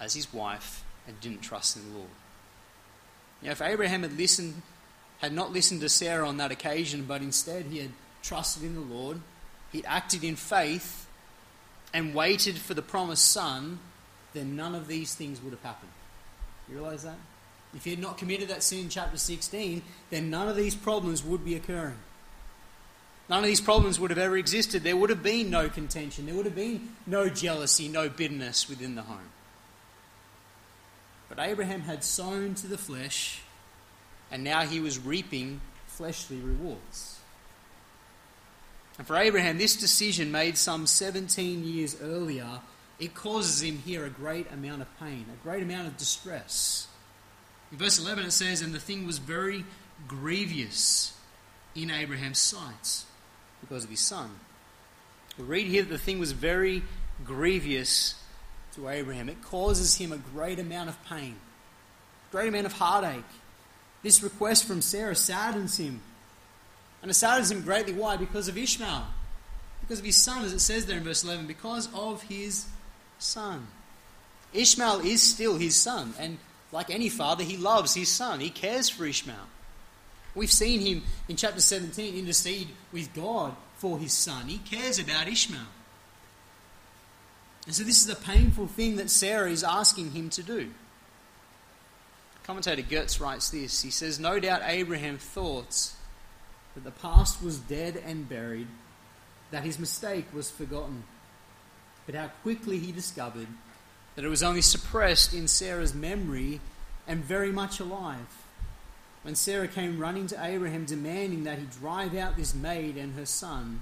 as 0.00 0.14
his 0.14 0.32
wife 0.32 0.84
and 1.06 1.20
didn't 1.20 1.42
trust 1.42 1.76
in 1.76 1.90
the 1.90 1.98
Lord. 1.98 2.10
Now, 3.42 3.50
if 3.50 3.60
Abraham 3.60 4.02
had 4.02 4.16
listened 4.16 4.62
had 5.18 5.32
not 5.32 5.52
listened 5.52 5.80
to 5.80 5.88
Sarah 5.88 6.28
on 6.28 6.36
that 6.38 6.50
occasion, 6.50 7.04
but 7.06 7.22
instead 7.22 7.66
he 7.66 7.78
had 7.78 7.90
trusted 8.22 8.62
in 8.62 8.74
the 8.74 8.80
Lord, 8.80 9.20
he 9.72 9.84
acted 9.84 10.24
in 10.24 10.36
faith 10.36 11.06
and 11.94 12.14
waited 12.14 12.58
for 12.58 12.74
the 12.74 12.82
promised 12.82 13.30
son, 13.32 13.78
then 14.34 14.56
none 14.56 14.74
of 14.74 14.88
these 14.88 15.14
things 15.14 15.40
would 15.42 15.52
have 15.52 15.62
happened. 15.62 15.92
You 16.68 16.74
realize 16.74 17.04
that? 17.04 17.16
If 17.74 17.84
he 17.84 17.90
had 17.90 17.98
not 17.98 18.18
committed 18.18 18.48
that 18.48 18.62
sin 18.62 18.80
in 18.80 18.88
chapter 18.88 19.16
16, 19.16 19.82
then 20.10 20.30
none 20.30 20.48
of 20.48 20.56
these 20.56 20.74
problems 20.74 21.24
would 21.24 21.44
be 21.44 21.54
occurring. 21.54 21.98
None 23.28 23.40
of 23.40 23.46
these 23.46 23.60
problems 23.60 23.98
would 23.98 24.10
have 24.10 24.18
ever 24.18 24.36
existed. 24.36 24.84
There 24.84 24.96
would 24.96 25.10
have 25.10 25.22
been 25.22 25.50
no 25.50 25.68
contention. 25.68 26.26
There 26.26 26.34
would 26.34 26.46
have 26.46 26.54
been 26.54 26.90
no 27.06 27.28
jealousy, 27.28 27.88
no 27.88 28.08
bitterness 28.08 28.68
within 28.68 28.94
the 28.94 29.02
home. 29.02 29.30
But 31.28 31.40
Abraham 31.40 31.80
had 31.80 32.04
sown 32.04 32.54
to 32.56 32.68
the 32.68 32.78
flesh 32.78 33.42
and 34.30 34.44
now 34.44 34.62
he 34.62 34.80
was 34.80 34.98
reaping 34.98 35.60
fleshly 35.86 36.38
rewards. 36.38 37.18
And 38.98 39.06
for 39.06 39.16
Abraham, 39.16 39.58
this 39.58 39.76
decision 39.76 40.32
made 40.32 40.56
some 40.56 40.86
17 40.86 41.64
years 41.64 42.00
earlier, 42.00 42.60
it 42.98 43.14
causes 43.14 43.62
him 43.62 43.78
here 43.78 44.06
a 44.06 44.10
great 44.10 44.50
amount 44.52 44.82
of 44.82 44.98
pain, 44.98 45.26
a 45.32 45.42
great 45.42 45.62
amount 45.62 45.88
of 45.88 45.96
distress. 45.96 46.86
In 47.70 47.78
verse 47.78 47.98
11 47.98 48.24
it 48.24 48.30
says, 48.30 48.62
And 48.62 48.74
the 48.74 48.80
thing 48.80 49.06
was 49.06 49.18
very 49.18 49.64
grievous 50.08 51.12
in 51.74 51.90
Abraham's 51.90 52.38
sight 52.38 53.04
because 53.68 53.84
of 53.84 53.90
his 53.90 54.00
son. 54.00 54.30
We 55.38 55.44
read 55.44 55.66
here 55.66 55.82
that 55.82 55.88
the 55.90 55.98
thing 55.98 56.18
was 56.18 56.32
very 56.32 56.82
grievous 57.24 58.14
to 58.74 58.88
Abraham. 58.88 59.28
It 59.28 59.42
causes 59.42 59.96
him 59.96 60.12
a 60.12 60.16
great 60.16 60.58
amount 60.58 60.88
of 60.88 61.04
pain, 61.06 61.36
great 62.30 62.48
amount 62.48 62.66
of 62.66 62.74
heartache. 62.74 63.24
This 64.02 64.22
request 64.22 64.66
from 64.66 64.82
Sarah 64.82 65.16
saddens 65.16 65.78
him. 65.78 66.00
And 67.02 67.10
it 67.10 67.14
saddens 67.14 67.50
him 67.50 67.62
greatly. 67.62 67.92
Why? 67.92 68.16
Because 68.16 68.48
of 68.48 68.56
Ishmael. 68.56 69.06
Because 69.80 69.98
of 69.98 70.04
his 70.04 70.16
son, 70.16 70.44
as 70.44 70.52
it 70.52 70.60
says 70.60 70.86
there 70.86 70.96
in 70.96 71.04
verse 71.04 71.24
11. 71.24 71.46
Because 71.46 71.88
of 71.92 72.22
his 72.22 72.66
son. 73.18 73.66
Ishmael 74.52 75.00
is 75.00 75.22
still 75.22 75.56
his 75.56 75.76
son. 75.76 76.14
And 76.18 76.38
like 76.72 76.90
any 76.90 77.08
father, 77.08 77.44
he 77.44 77.56
loves 77.56 77.94
his 77.94 78.08
son. 78.08 78.40
He 78.40 78.50
cares 78.50 78.88
for 78.88 79.04
Ishmael. 79.04 79.36
We've 80.36 80.52
seen 80.52 80.80
him 80.80 81.02
in 81.28 81.36
chapter 81.36 81.60
17 81.60 82.14
intercede 82.14 82.68
with 82.92 83.12
God 83.14 83.56
for 83.76 83.98
his 83.98 84.12
son. 84.12 84.46
He 84.46 84.58
cares 84.58 84.98
about 84.98 85.26
Ishmael. 85.26 85.60
And 87.64 87.74
so 87.74 87.82
this 87.82 88.04
is 88.04 88.08
a 88.10 88.16
painful 88.16 88.68
thing 88.68 88.96
that 88.96 89.10
Sarah 89.10 89.50
is 89.50 89.64
asking 89.64 90.12
him 90.12 90.30
to 90.30 90.42
do. 90.42 90.70
Commentator 92.44 92.82
Getz 92.82 93.20
writes 93.20 93.50
this. 93.50 93.82
He 93.82 93.90
says, 93.90 94.20
No 94.20 94.38
doubt 94.38 94.60
Abraham 94.64 95.18
thought 95.18 95.90
that 96.74 96.84
the 96.84 96.92
past 96.92 97.42
was 97.42 97.58
dead 97.58 98.00
and 98.06 98.28
buried, 98.28 98.68
that 99.50 99.64
his 99.64 99.78
mistake 99.78 100.26
was 100.32 100.50
forgotten. 100.50 101.02
But 102.04 102.14
how 102.14 102.28
quickly 102.42 102.78
he 102.78 102.92
discovered 102.92 103.48
that 104.14 104.24
it 104.24 104.28
was 104.28 104.42
only 104.42 104.60
suppressed 104.60 105.34
in 105.34 105.48
Sarah's 105.48 105.94
memory 105.94 106.60
and 107.08 107.24
very 107.24 107.50
much 107.50 107.80
alive. 107.80 108.45
When 109.26 109.34
Sarah 109.34 109.66
came 109.66 109.98
running 109.98 110.28
to 110.28 110.40
Abraham 110.40 110.84
demanding 110.84 111.42
that 111.42 111.58
he 111.58 111.64
drive 111.80 112.14
out 112.14 112.36
this 112.36 112.54
maid 112.54 112.96
and 112.96 113.12
her 113.16 113.26
son, 113.26 113.80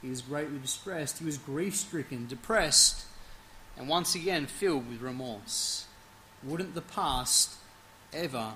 he 0.00 0.08
was 0.08 0.22
greatly 0.22 0.60
distressed. 0.60 1.18
He 1.18 1.24
was 1.24 1.36
grief 1.36 1.74
stricken, 1.74 2.28
depressed, 2.28 3.04
and 3.76 3.88
once 3.88 4.14
again 4.14 4.46
filled 4.46 4.88
with 4.88 5.00
remorse. 5.00 5.86
Wouldn't 6.44 6.76
the 6.76 6.80
past 6.80 7.56
ever 8.12 8.52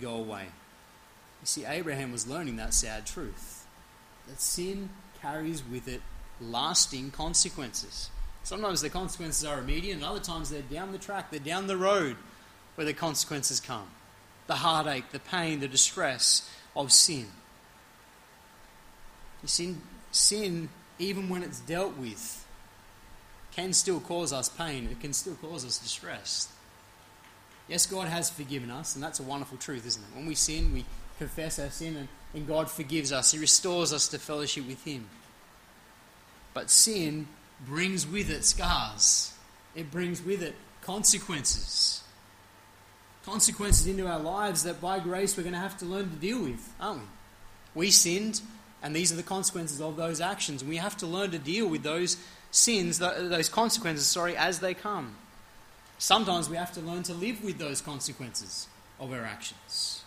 go 0.00 0.14
away. 0.14 0.44
You 1.40 1.46
see, 1.46 1.64
Abraham 1.64 2.12
was 2.12 2.28
learning 2.28 2.54
that 2.58 2.72
sad 2.72 3.04
truth 3.04 3.66
that 4.28 4.40
sin 4.40 4.90
carries 5.20 5.64
with 5.64 5.88
it 5.88 6.02
lasting 6.40 7.10
consequences. 7.10 8.10
Sometimes 8.44 8.80
the 8.80 8.90
consequences 8.90 9.44
are 9.44 9.58
immediate, 9.58 9.96
and 9.96 10.04
other 10.04 10.20
times 10.20 10.50
they're 10.50 10.62
down 10.62 10.92
the 10.92 10.98
track, 10.98 11.32
they're 11.32 11.40
down 11.40 11.66
the 11.66 11.76
road 11.76 12.16
where 12.76 12.84
the 12.84 12.94
consequences 12.94 13.58
come. 13.58 13.88
The 14.46 14.54
heartache, 14.54 15.10
the 15.10 15.20
pain, 15.20 15.60
the 15.60 15.68
distress 15.68 16.48
of 16.76 16.92
sin. 16.92 17.26
See, 19.46 19.76
sin 20.10 20.68
even 20.98 21.28
when 21.28 21.42
it's 21.42 21.60
dealt 21.60 21.96
with, 21.96 22.46
can 23.54 23.72
still 23.72 24.00
cause 24.00 24.32
us 24.32 24.48
pain. 24.48 24.88
It 24.90 25.00
can 25.00 25.12
still 25.12 25.34
cause 25.34 25.64
us 25.64 25.78
distress. 25.78 26.48
Yes, 27.68 27.86
God 27.86 28.08
has 28.08 28.30
forgiven 28.30 28.70
us, 28.70 28.94
and 28.94 29.02
that's 29.02 29.20
a 29.20 29.22
wonderful 29.22 29.58
truth, 29.58 29.86
isn't 29.86 30.02
it? 30.02 30.16
When 30.16 30.26
we 30.26 30.34
sin, 30.34 30.72
we 30.72 30.84
confess 31.18 31.58
our 31.58 31.70
sin, 31.70 31.96
and, 31.96 32.08
and 32.34 32.46
God 32.46 32.70
forgives 32.70 33.12
us. 33.12 33.32
He 33.32 33.38
restores 33.38 33.92
us 33.92 34.08
to 34.08 34.18
fellowship 34.18 34.66
with 34.66 34.84
Him. 34.84 35.08
But 36.52 36.70
sin 36.70 37.26
brings 37.66 38.06
with 38.06 38.30
it 38.30 38.44
scars, 38.44 39.32
it 39.74 39.90
brings 39.90 40.22
with 40.22 40.42
it 40.42 40.54
consequences. 40.82 42.03
Consequences 43.24 43.86
into 43.86 44.06
our 44.06 44.20
lives 44.20 44.64
that 44.64 44.80
by 44.80 44.98
grace 44.98 45.36
we're 45.36 45.42
going 45.42 45.54
to 45.54 45.58
have 45.58 45.78
to 45.78 45.86
learn 45.86 46.10
to 46.10 46.16
deal 46.16 46.42
with, 46.42 46.72
aren't 46.80 47.00
we? 47.00 47.06
We 47.86 47.90
sinned, 47.90 48.40
and 48.82 48.94
these 48.94 49.12
are 49.12 49.16
the 49.16 49.22
consequences 49.22 49.80
of 49.80 49.96
those 49.96 50.20
actions. 50.20 50.62
And 50.62 50.68
we 50.68 50.76
have 50.76 50.96
to 50.98 51.06
learn 51.06 51.30
to 51.30 51.38
deal 51.38 51.66
with 51.66 51.82
those 51.82 52.18
sins, 52.50 52.98
those 52.98 53.48
consequences, 53.48 54.06
sorry, 54.06 54.36
as 54.36 54.60
they 54.60 54.74
come. 54.74 55.16
Sometimes 55.98 56.48
we 56.50 56.56
have 56.56 56.72
to 56.74 56.80
learn 56.80 57.02
to 57.04 57.14
live 57.14 57.42
with 57.42 57.58
those 57.58 57.80
consequences 57.80 58.68
of 59.00 59.12
our 59.12 59.24
actions. 59.24 60.04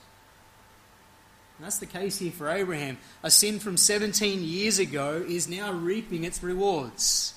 And 1.57 1.65
that's 1.65 1.79
the 1.79 1.87
case 1.87 2.19
here 2.19 2.31
for 2.31 2.49
Abraham. 2.49 2.99
A 3.23 3.31
sin 3.31 3.59
from 3.59 3.77
17 3.77 4.43
years 4.43 4.77
ago 4.77 5.25
is 5.27 5.49
now 5.49 5.71
reaping 5.71 6.23
its 6.23 6.43
rewards. 6.43 7.33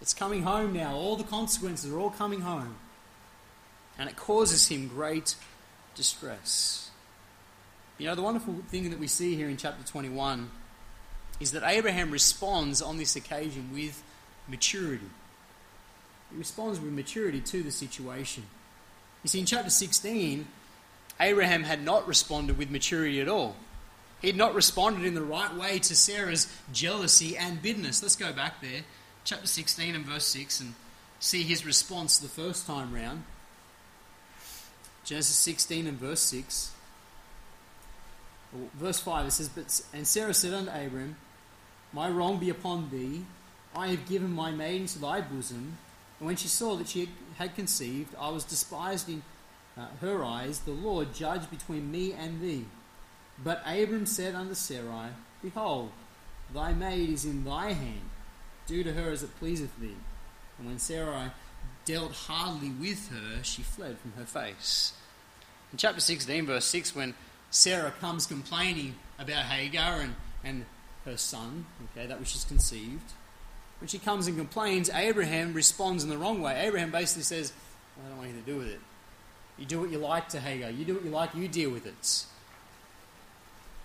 It's 0.00 0.12
coming 0.12 0.42
home 0.42 0.72
now. 0.72 0.94
All 0.94 1.16
the 1.16 1.24
consequences 1.24 1.92
are 1.92 1.98
all 1.98 2.10
coming 2.10 2.40
home. 2.40 2.76
And 3.98 4.08
it 4.08 4.16
causes 4.16 4.68
him 4.68 4.88
great 4.88 5.34
distress. 5.94 6.90
You 7.98 8.06
know, 8.06 8.14
the 8.14 8.22
wonderful 8.22 8.54
thing 8.68 8.90
that 8.90 9.00
we 9.00 9.08
see 9.08 9.34
here 9.34 9.48
in 9.48 9.56
chapter 9.56 9.84
21 9.84 10.50
is 11.40 11.52
that 11.52 11.62
Abraham 11.64 12.10
responds 12.10 12.80
on 12.80 12.96
this 12.96 13.16
occasion 13.16 13.70
with 13.72 14.02
maturity. 14.46 15.10
He 16.30 16.36
responds 16.36 16.80
with 16.80 16.92
maturity 16.92 17.40
to 17.40 17.62
the 17.62 17.70
situation. 17.70 18.44
You 19.24 19.28
see, 19.28 19.40
in 19.40 19.46
chapter 19.46 19.70
16, 19.70 20.46
Abraham 21.20 21.64
had 21.64 21.82
not 21.82 22.06
responded 22.06 22.56
with 22.56 22.70
maturity 22.70 23.20
at 23.20 23.28
all. 23.28 23.56
He 24.20 24.28
had 24.28 24.36
not 24.36 24.54
responded 24.54 25.04
in 25.04 25.14
the 25.14 25.22
right 25.22 25.54
way 25.54 25.78
to 25.80 25.96
Sarah's 25.96 26.52
jealousy 26.72 27.36
and 27.36 27.62
bitterness. 27.62 28.02
Let's 28.02 28.16
go 28.16 28.32
back 28.32 28.60
there, 28.60 28.82
chapter 29.24 29.46
16 29.46 29.94
and 29.94 30.04
verse 30.04 30.26
6, 30.26 30.60
and 30.60 30.74
see 31.20 31.42
his 31.42 31.64
response 31.64 32.18
the 32.18 32.28
first 32.28 32.66
time 32.66 32.94
round. 32.94 33.24
Genesis 35.08 35.36
16 35.36 35.86
and 35.86 35.98
verse 35.98 36.20
6. 36.20 36.70
Verse 38.74 39.00
5 39.00 39.26
it 39.26 39.30
says, 39.30 39.48
but, 39.48 39.80
And 39.94 40.06
Sarah 40.06 40.34
said 40.34 40.52
unto 40.52 40.70
Abram, 40.70 41.16
My 41.94 42.10
wrong 42.10 42.38
be 42.38 42.50
upon 42.50 42.90
thee. 42.90 43.24
I 43.74 43.88
have 43.88 44.06
given 44.06 44.30
my 44.30 44.50
maid 44.50 44.82
into 44.82 44.98
thy 44.98 45.22
bosom. 45.22 45.78
And 46.18 46.26
when 46.26 46.36
she 46.36 46.48
saw 46.48 46.76
that 46.76 46.88
she 46.88 47.08
had 47.38 47.54
conceived, 47.54 48.14
I 48.20 48.28
was 48.28 48.44
despised 48.44 49.08
in 49.08 49.22
uh, 49.78 49.86
her 50.02 50.22
eyes. 50.22 50.60
The 50.60 50.72
Lord 50.72 51.14
judged 51.14 51.48
between 51.48 51.90
me 51.90 52.12
and 52.12 52.42
thee. 52.42 52.66
But 53.42 53.62
Abram 53.66 54.04
said 54.04 54.34
unto 54.34 54.54
Sarai, 54.54 55.08
Behold, 55.42 55.90
thy 56.52 56.74
maid 56.74 57.08
is 57.08 57.24
in 57.24 57.44
thy 57.44 57.72
hand. 57.72 58.10
Do 58.66 58.84
to 58.84 58.92
her 58.92 59.10
as 59.10 59.22
it 59.22 59.38
pleaseth 59.38 59.74
thee. 59.80 59.96
And 60.58 60.66
when 60.66 60.78
Sarai 60.78 61.30
dealt 61.86 62.12
hardly 62.12 62.68
with 62.68 63.08
her, 63.08 63.42
she 63.42 63.62
fled 63.62 63.96
from 63.98 64.12
her 64.12 64.26
face. 64.26 64.92
In 65.72 65.78
chapter 65.78 66.00
16, 66.00 66.46
verse 66.46 66.64
6, 66.64 66.94
when 66.94 67.14
Sarah 67.50 67.92
comes 68.00 68.26
complaining 68.26 68.94
about 69.18 69.44
Hagar 69.44 70.00
and, 70.00 70.14
and 70.42 70.64
her 71.04 71.16
son, 71.16 71.66
okay, 71.92 72.06
that 72.06 72.18
which 72.18 72.34
is 72.34 72.44
conceived, 72.44 73.12
when 73.80 73.88
she 73.88 73.98
comes 73.98 74.26
and 74.26 74.36
complains, 74.36 74.90
Abraham 74.90 75.52
responds 75.52 76.02
in 76.02 76.10
the 76.10 76.18
wrong 76.18 76.40
way. 76.40 76.58
Abraham 76.66 76.90
basically 76.90 77.22
says, 77.22 77.52
I 77.96 78.08
don't 78.08 78.18
want 78.18 78.30
anything 78.30 78.44
to 78.44 78.50
do 78.50 78.58
with 78.58 78.68
it. 78.68 78.80
You 79.58 79.66
do 79.66 79.80
what 79.80 79.90
you 79.90 79.98
like 79.98 80.28
to 80.30 80.40
Hagar. 80.40 80.70
You 80.70 80.84
do 80.84 80.94
what 80.94 81.04
you 81.04 81.10
like, 81.10 81.34
you 81.34 81.48
deal 81.48 81.70
with 81.70 81.86
it. 81.86 82.24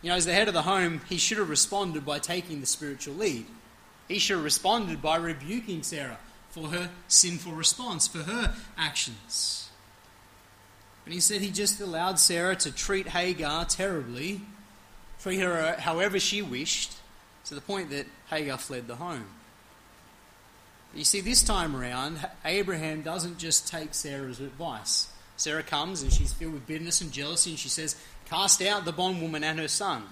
You 0.01 0.09
know, 0.09 0.15
as 0.15 0.25
the 0.25 0.33
head 0.33 0.47
of 0.47 0.53
the 0.53 0.63
home, 0.63 1.01
he 1.07 1.17
should 1.17 1.37
have 1.37 1.49
responded 1.49 2.05
by 2.05 2.19
taking 2.19 2.59
the 2.59 2.67
spiritual 2.67 3.15
lead. 3.15 3.45
He 4.07 4.19
should 4.19 4.35
have 4.35 4.43
responded 4.43 5.01
by 5.01 5.15
rebuking 5.15 5.81
Sarah 5.81 6.19
for 6.49 6.67
her 6.67 6.89
sinful 7.07 7.53
response, 7.53 8.07
for 8.07 8.19
her 8.19 8.53
actions. 8.77 9.62
But 11.05 11.21
said 11.21 11.41
he 11.41 11.51
just 11.51 11.81
allowed 11.81 12.19
Sarah 12.19 12.55
to 12.57 12.71
treat 12.71 13.07
Hagar 13.07 13.65
terribly, 13.65 14.41
treat 15.19 15.39
her 15.39 15.75
however 15.79 16.19
she 16.19 16.41
wished, 16.41 16.93
to 17.45 17.55
the 17.55 17.61
point 17.61 17.89
that 17.89 18.05
Hagar 18.29 18.57
fled 18.57 18.87
the 18.87 18.95
home. 18.95 19.25
You 20.95 21.03
see, 21.03 21.21
this 21.21 21.43
time 21.43 21.75
around, 21.75 22.19
Abraham 22.45 23.01
doesn't 23.01 23.37
just 23.37 23.67
take 23.67 23.93
Sarah's 23.93 24.39
advice. 24.39 25.09
Sarah 25.37 25.63
comes 25.63 26.03
and 26.03 26.13
she's 26.13 26.31
filled 26.31 26.53
with 26.53 26.67
bitterness 26.67 27.01
and 27.01 27.11
jealousy, 27.11 27.51
and 27.51 27.59
she 27.59 27.69
says, 27.69 27.95
Cast 28.29 28.61
out 28.61 28.85
the 28.85 28.91
bondwoman 28.91 29.43
and 29.43 29.59
her 29.59 29.67
son. 29.67 30.03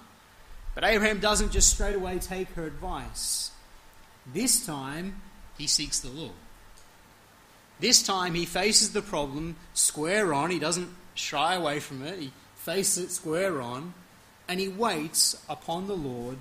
But 0.74 0.84
Abraham 0.84 1.20
doesn't 1.20 1.52
just 1.52 1.70
straight 1.70 1.96
away 1.96 2.20
take 2.20 2.50
her 2.54 2.66
advice. 2.66 3.52
This 4.34 4.66
time, 4.66 5.22
he 5.58 5.68
seeks 5.68 6.00
the 6.00 6.10
Lord. 6.10 6.34
This 7.82 8.04
time, 8.04 8.36
he 8.36 8.46
faces 8.46 8.94
the 8.94 9.02
problem 9.02 9.56
square 9.74 10.34
on. 10.34 10.52
He 10.52 10.60
doesn't 10.60 10.90
shy 11.16 11.56
away 11.56 11.80
from 11.80 12.04
it, 12.04 12.20
he 12.20 12.32
faces 12.56 13.06
it 13.06 13.12
square 13.12 13.60
on, 13.60 13.94
and 14.48 14.60
he 14.60 14.68
waits 14.68 15.44
upon 15.50 15.88
the 15.88 15.96
Lord 15.96 16.38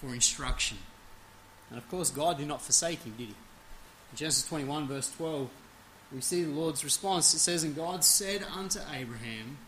for 0.00 0.14
instruction. 0.14 0.78
And 1.70 1.78
of 1.78 1.88
course, 1.90 2.10
God 2.10 2.38
did 2.38 2.46
not 2.46 2.62
forsake 2.62 3.02
him, 3.02 3.14
did 3.18 3.28
he? 3.28 3.34
In 4.12 4.16
Genesis 4.16 4.48
21, 4.48 4.86
verse 4.86 5.12
12, 5.16 5.50
we 6.12 6.20
see 6.20 6.44
the 6.44 6.52
Lord's 6.52 6.84
response. 6.84 7.34
It 7.34 7.40
says, 7.40 7.64
And 7.64 7.74
God 7.74 8.04
said 8.04 8.44
unto 8.54 8.78
Abraham, 8.92 9.58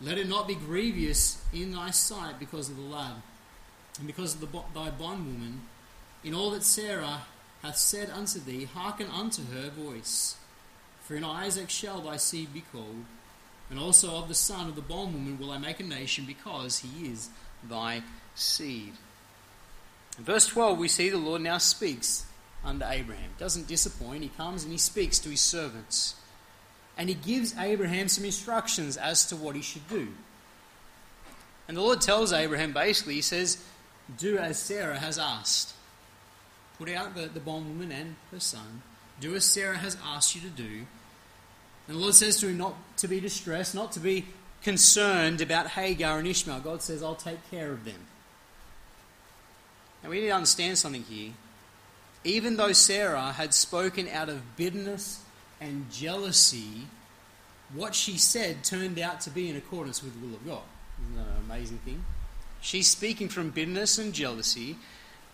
Let 0.00 0.18
it 0.18 0.28
not 0.28 0.46
be 0.46 0.54
grievous 0.54 1.42
in 1.52 1.72
thy 1.72 1.90
sight 1.90 2.38
because 2.38 2.70
of 2.70 2.76
the 2.76 2.82
lad, 2.82 3.14
and 3.98 4.06
because 4.06 4.34
of 4.34 4.40
the, 4.40 4.46
thy 4.74 4.90
bondwoman, 4.90 5.62
in 6.22 6.34
all 6.34 6.50
that 6.52 6.62
Sarah 6.62 7.22
hath 7.62 7.76
said 7.76 8.10
unto 8.10 8.38
thee, 8.38 8.64
hearken 8.64 9.08
unto 9.08 9.42
her 9.46 9.70
voice. 9.70 10.36
For 11.02 11.16
in 11.16 11.24
Isaac 11.24 11.70
shall 11.70 12.00
thy 12.00 12.16
seed 12.16 12.54
be 12.54 12.64
called, 12.72 13.04
and 13.70 13.78
also 13.78 14.16
of 14.16 14.28
the 14.28 14.34
son 14.34 14.68
of 14.68 14.76
the 14.76 14.82
bondwoman 14.82 15.38
will 15.38 15.50
I 15.50 15.58
make 15.58 15.80
a 15.80 15.84
nation, 15.84 16.24
because 16.26 16.78
he 16.78 17.06
is 17.06 17.28
thy 17.68 18.02
seed. 18.34 18.92
In 20.18 20.24
verse 20.24 20.46
12, 20.46 20.78
we 20.78 20.88
see 20.88 21.08
the 21.08 21.18
Lord 21.18 21.42
now 21.42 21.58
speaks 21.58 22.26
under 22.64 22.86
Abraham. 22.88 23.30
Doesn't 23.38 23.66
disappoint. 23.66 24.22
He 24.22 24.28
comes 24.28 24.62
and 24.62 24.72
he 24.72 24.78
speaks 24.78 25.18
to 25.20 25.30
his 25.30 25.40
servants. 25.40 26.16
And 26.96 27.08
he 27.08 27.14
gives 27.14 27.56
Abraham 27.56 28.08
some 28.08 28.24
instructions 28.24 28.96
as 28.96 29.24
to 29.26 29.36
what 29.36 29.56
he 29.56 29.62
should 29.62 29.88
do. 29.88 30.08
And 31.66 31.76
the 31.76 31.80
Lord 31.80 32.00
tells 32.00 32.32
Abraham 32.32 32.72
basically, 32.72 33.14
He 33.14 33.22
says, 33.22 33.64
Do 34.18 34.36
as 34.36 34.58
Sarah 34.58 34.98
has 34.98 35.18
asked. 35.18 35.74
Put 36.78 36.90
out 36.90 37.14
the, 37.14 37.26
the 37.26 37.40
bondwoman 37.40 37.92
and 37.92 38.16
her 38.30 38.40
son. 38.40 38.82
Do 39.22 39.34
as 39.34 39.46
Sarah 39.46 39.78
has 39.78 39.96
asked 40.04 40.34
you 40.34 40.42
to 40.42 40.48
do. 40.48 40.84
And 41.88 41.96
the 41.96 42.00
Lord 42.00 42.14
says 42.14 42.38
to 42.40 42.48
him 42.48 42.58
not 42.58 42.74
to 42.98 43.08
be 43.08 43.20
distressed, 43.20 43.74
not 43.74 43.92
to 43.92 44.00
be 44.00 44.26
concerned 44.62 45.40
about 45.40 45.68
Hagar 45.68 46.18
and 46.18 46.28
Ishmael. 46.28 46.60
God 46.60 46.82
says, 46.82 47.02
I'll 47.02 47.14
take 47.14 47.50
care 47.50 47.72
of 47.72 47.86
them. 47.86 48.06
And 50.02 50.10
we 50.10 50.20
need 50.20 50.26
to 50.26 50.32
understand 50.32 50.76
something 50.76 51.02
here 51.02 51.32
even 52.24 52.56
though 52.56 52.72
Sarah 52.72 53.32
had 53.32 53.52
spoken 53.54 54.08
out 54.08 54.28
of 54.28 54.56
bitterness 54.56 55.22
and 55.60 55.90
jealousy, 55.90 56.86
what 57.74 57.94
she 57.94 58.16
said 58.18 58.62
turned 58.64 58.98
out 58.98 59.20
to 59.22 59.30
be 59.30 59.48
in 59.48 59.56
accordance 59.56 60.02
with 60.02 60.20
the 60.20 60.26
will 60.26 60.34
of 60.34 60.46
God. 60.46 60.62
Isn't 61.02 61.16
that 61.16 61.30
an 61.30 61.44
amazing 61.44 61.78
thing? 61.78 62.04
She's 62.60 62.88
speaking 62.88 63.28
from 63.28 63.50
bitterness 63.50 63.98
and 63.98 64.12
jealousy, 64.12 64.76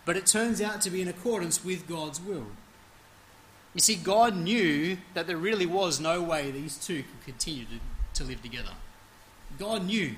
but 0.05 0.17
it 0.17 0.25
turns 0.25 0.61
out 0.61 0.81
to 0.81 0.89
be 0.89 1.01
in 1.01 1.07
accordance 1.07 1.63
with 1.63 1.87
God's 1.87 2.19
will. 2.19 2.47
You 3.73 3.81
see, 3.81 3.95
God 3.95 4.35
knew 4.35 4.97
that 5.13 5.27
there 5.27 5.37
really 5.37 5.65
was 5.65 5.99
no 5.99 6.21
way 6.21 6.51
these 6.51 6.77
two 6.77 7.03
could 7.03 7.25
continue 7.25 7.65
to, 7.65 7.79
to 8.15 8.23
live 8.23 8.41
together. 8.41 8.71
God 9.59 9.85
knew 9.85 10.15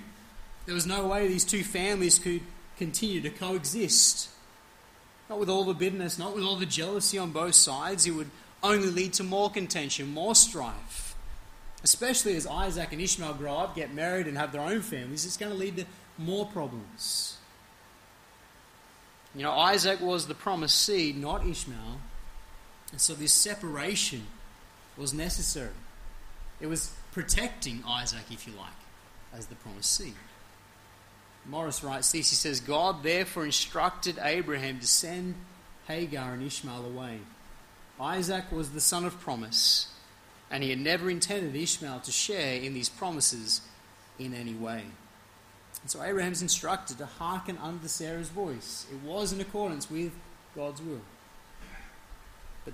there 0.66 0.76
was 0.76 0.86
no 0.86 1.08
way 1.08 1.28
these 1.28 1.44
two 1.44 1.64
families 1.64 2.20
could 2.20 2.42
continue 2.78 3.22
to 3.22 3.30
coexist. 3.30 4.30
Not 5.30 5.40
with 5.40 5.50
all 5.50 5.64
the 5.64 5.74
bitterness, 5.74 6.18
not 6.18 6.36
with 6.36 6.44
all 6.44 6.56
the 6.56 6.66
jealousy 6.66 7.18
on 7.18 7.32
both 7.32 7.56
sides. 7.56 8.06
It 8.06 8.12
would 8.12 8.30
only 8.64 8.90
lead 8.90 9.14
to 9.14 9.24
more 9.24 9.50
contention, 9.50 10.14
more 10.14 10.36
strife. 10.36 11.16
Especially 11.84 12.36
as 12.36 12.46
Isaac 12.46 12.92
and 12.92 13.02
Ishmael 13.02 13.34
grow 13.34 13.56
up, 13.56 13.76
get 13.76 13.94
married, 13.94 14.28
and 14.28 14.38
have 14.38 14.52
their 14.52 14.62
own 14.62 14.82
families, 14.82 15.26
it's 15.26 15.38
going 15.38 15.52
to 15.52 15.58
lead 15.58 15.78
to 15.78 15.86
more 16.18 16.46
problems. 16.46 17.38
You 19.34 19.44
know, 19.44 19.52
Isaac 19.52 20.02
was 20.02 20.28
the 20.28 20.36
promised 20.36 20.80
seed, 20.80 21.18
not 21.18 21.46
Ishmael. 21.46 22.00
And 22.92 23.00
so 23.00 23.14
this 23.14 23.34
separation 23.34 24.28
was 24.98 25.14
necessary. 25.14 25.70
It 26.60 26.68
was 26.68 26.94
protecting 27.12 27.84
Isaac, 27.88 28.26
if 28.30 28.48
you 28.48 28.54
like, 28.54 28.70
as 29.34 29.48
the 29.48 29.56
promised 29.56 29.94
seed. 29.94 30.14
Morris 31.46 31.84
writes 31.84 32.12
this 32.12 32.30
he 32.30 32.36
says, 32.36 32.60
God 32.60 33.04
therefore 33.04 33.46
instructed 33.46 34.20
Abraham 34.22 34.80
to 34.80 34.88
send 34.88 35.36
Hagar 35.88 36.34
and 36.34 36.44
Ishmael 36.44 36.86
away. 36.86 37.20
Isaac 38.00 38.52
was 38.52 38.72
the 38.72 38.82
son 38.82 39.06
of 39.06 39.20
promise, 39.20 39.92
and 40.50 40.64
he 40.64 40.70
had 40.70 40.80
never 40.80 41.10
intended 41.10 41.56
Ishmael 41.56 42.02
to 42.02 42.12
share 42.12 42.62
in 42.62 42.74
these 42.74 42.90
promises 42.90 43.62
in 44.20 44.34
any 44.34 44.54
way. 44.54 44.84
And 45.82 45.90
so 45.90 46.04
Abraham's 46.04 46.42
instructed 46.42 46.98
to 47.00 47.06
hearken 47.06 47.58
unto 47.58 47.88
Sarah's 47.88 48.30
voice. 48.30 48.86
It 48.92 49.08
was 49.08 49.34
in 49.34 49.42
accordance 49.42 49.90
with 49.90 50.12
God's 50.56 50.82
will. 50.82 51.02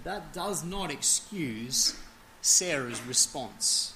But 0.04 0.12
that 0.12 0.34
does 0.34 0.64
not 0.64 0.92
excuse 0.92 1.98
Sarah's 2.42 3.02
response. 3.04 3.94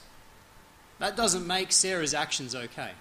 That 0.99 1.15
doesn't 1.15 1.47
make 1.47 1.71
Sarah's 1.71 2.13
actions 2.13 2.55
okay. 2.55 2.91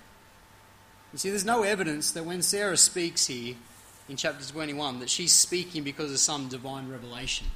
You 1.13 1.19
see, 1.19 1.31
there's 1.31 1.45
no 1.45 1.63
evidence 1.63 2.13
that 2.13 2.25
when 2.25 2.41
Sarah 2.43 2.77
speaks 2.77 3.27
here 3.27 3.57
in 4.09 4.17
chapter 4.17 4.45
21 4.45 5.01
that 5.01 5.11
she's 5.11 5.33
speaking 5.33 5.83
because 5.83 6.11
of 6.11 6.19
some 6.19 6.49
divine 6.49 6.89
revelation. 6.89 7.47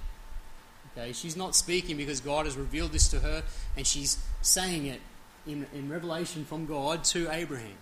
Okay, 0.97 1.13
she's 1.13 1.37
not 1.37 1.57
speaking 1.57 1.97
because 1.97 2.21
God 2.21 2.47
has 2.47 2.57
revealed 2.57 2.93
this 2.93 3.09
to 3.09 3.21
her 3.21 3.43
and 3.77 3.87
she's 3.87 4.19
saying 4.43 4.87
it 4.87 5.01
in, 5.47 5.67
in 5.75 5.89
revelation 5.89 6.45
from 6.45 6.67
God 6.67 7.05
to 7.05 7.31
Abraham. 7.31 7.77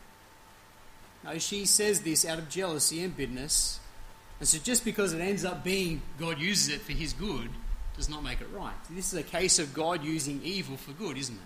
No, 1.25 1.39
she 1.39 1.65
says 1.67 2.01
this 2.01 2.25
out 2.25 2.39
of 2.39 2.49
jealousy 2.49 3.03
and 3.03 3.17
bitterness. 3.17 3.79
And 4.43 4.49
so 4.49 4.59
just 4.59 4.85
because 4.85 5.13
it 5.13 5.21
ends 5.21 5.45
up 5.45 5.63
being 5.63 6.03
God 6.19 6.41
uses 6.41 6.75
it 6.75 6.81
for 6.81 6.91
his 6.91 7.13
good 7.13 7.49
does 7.97 8.09
not 8.09 8.25
make 8.25 8.41
it 8.41 8.49
right. 8.53 8.75
This 8.91 9.13
is 9.13 9.19
a 9.21 9.23
case 9.23 9.61
of 9.61 9.73
God 9.73 10.03
using 10.03 10.41
evil 10.43 10.77
for 10.77 10.91
good, 10.91 11.17
isn't 11.17 11.37
it? 11.37 11.41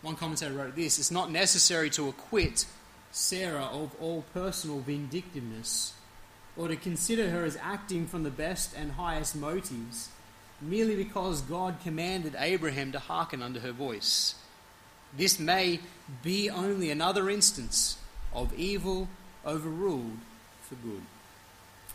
One 0.00 0.16
commentator 0.16 0.54
wrote 0.54 0.74
this 0.74 0.98
It's 0.98 1.10
not 1.10 1.30
necessary 1.30 1.90
to 1.90 2.08
acquit 2.08 2.64
Sarah 3.10 3.66
of 3.66 3.94
all 4.00 4.24
personal 4.32 4.80
vindictiveness 4.80 5.92
or 6.56 6.68
to 6.68 6.76
consider 6.76 7.28
her 7.28 7.44
as 7.44 7.58
acting 7.60 8.06
from 8.06 8.22
the 8.22 8.30
best 8.30 8.74
and 8.74 8.92
highest 8.92 9.36
motives 9.36 10.08
merely 10.62 10.96
because 10.96 11.42
God 11.42 11.76
commanded 11.84 12.34
Abraham 12.38 12.92
to 12.92 12.98
hearken 12.98 13.42
unto 13.42 13.60
her 13.60 13.72
voice. 13.72 14.36
This 15.14 15.38
may 15.38 15.80
be 16.22 16.48
only 16.48 16.90
another 16.90 17.28
instance 17.28 17.98
of 18.32 18.54
evil 18.54 19.10
overruled 19.44 20.16
for 20.62 20.76
good. 20.76 21.02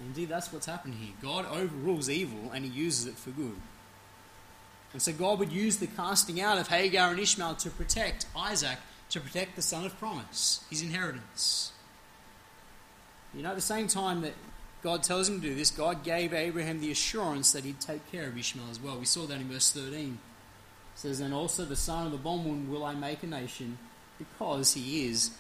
Indeed, 0.08 0.30
that's 0.30 0.52
what's 0.52 0.66
happened 0.66 0.96
here. 0.96 1.14
God 1.22 1.46
overrules 1.46 2.10
evil 2.10 2.52
and 2.54 2.66
he 2.66 2.72
uses 2.72 3.06
it 3.06 3.16
for 3.16 3.30
good. 3.32 3.56
And 4.94 5.02
so 5.02 5.14
God 5.14 5.40
would 5.40 5.52
use 5.52 5.78
the 5.78 5.88
casting 5.88 6.42
out 6.42 6.58
of 6.58 6.68
Hagar 6.68 7.12
and 7.12 7.20
Ishmael 7.20 7.56
to 7.56 7.70
protect 7.70 8.26
Isaac, 8.36 8.78
to 9.12 9.20
protect 9.20 9.56
the 9.56 9.62
son 9.62 9.86
of 9.86 9.98
promise, 10.00 10.66
his 10.70 10.82
inheritance. 10.82 11.72
You 13.34 13.44
know, 13.44 13.50
at 13.50 13.56
the 13.56 13.62
same 13.62 13.88
time 13.88 14.22
that 14.22 14.34
God 14.84 15.04
tells 15.04 15.30
him 15.30 15.40
to 15.40 15.48
do 15.48 15.56
this, 15.56 15.72
God 15.72 16.04
gave 16.04 16.34
Abraham 16.34 16.82
the 16.82 16.92
assurance 16.92 17.52
that 17.54 17.64
he'd 17.64 17.80
take 17.80 18.12
care 18.12 18.28
of 18.28 18.38
Ishmael 18.38 18.70
as 18.70 18.80
well. 18.80 18.98
We 18.98 19.06
saw 19.06 19.26
that 19.28 19.40
in 19.40 19.48
verse 19.48 19.72
13. 19.72 20.18
It 20.96 21.00
says, 21.00 21.20
And 21.20 21.34
also 21.34 21.64
the 21.64 21.76
son 21.76 22.08
of 22.08 22.12
the 22.12 22.18
bondwoman 22.18 22.70
will 22.70 22.84
I 22.84 22.94
make 22.94 23.24
a 23.24 23.28
nation, 23.28 23.78
because 24.18 24.74
he 24.74 25.08
is 25.08 25.32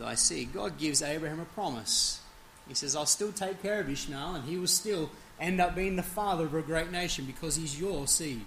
thy 0.00 0.14
seed. 0.14 0.52
God 0.52 0.78
gives 0.78 1.02
Abraham 1.02 1.40
a 1.40 1.44
promise. 1.44 2.20
He 2.68 2.74
says, 2.74 2.96
I'll 2.96 3.06
still 3.06 3.32
take 3.32 3.62
care 3.62 3.80
of 3.80 3.88
Ishmael, 3.88 4.36
and 4.36 4.44
he 4.44 4.58
will 4.58 4.66
still 4.66 5.10
end 5.38 5.60
up 5.60 5.74
being 5.74 5.96
the 5.96 6.02
father 6.02 6.44
of 6.44 6.54
a 6.54 6.62
great 6.62 6.90
nation 6.90 7.24
because 7.24 7.56
he's 7.56 7.78
your 7.78 8.06
seed. 8.06 8.44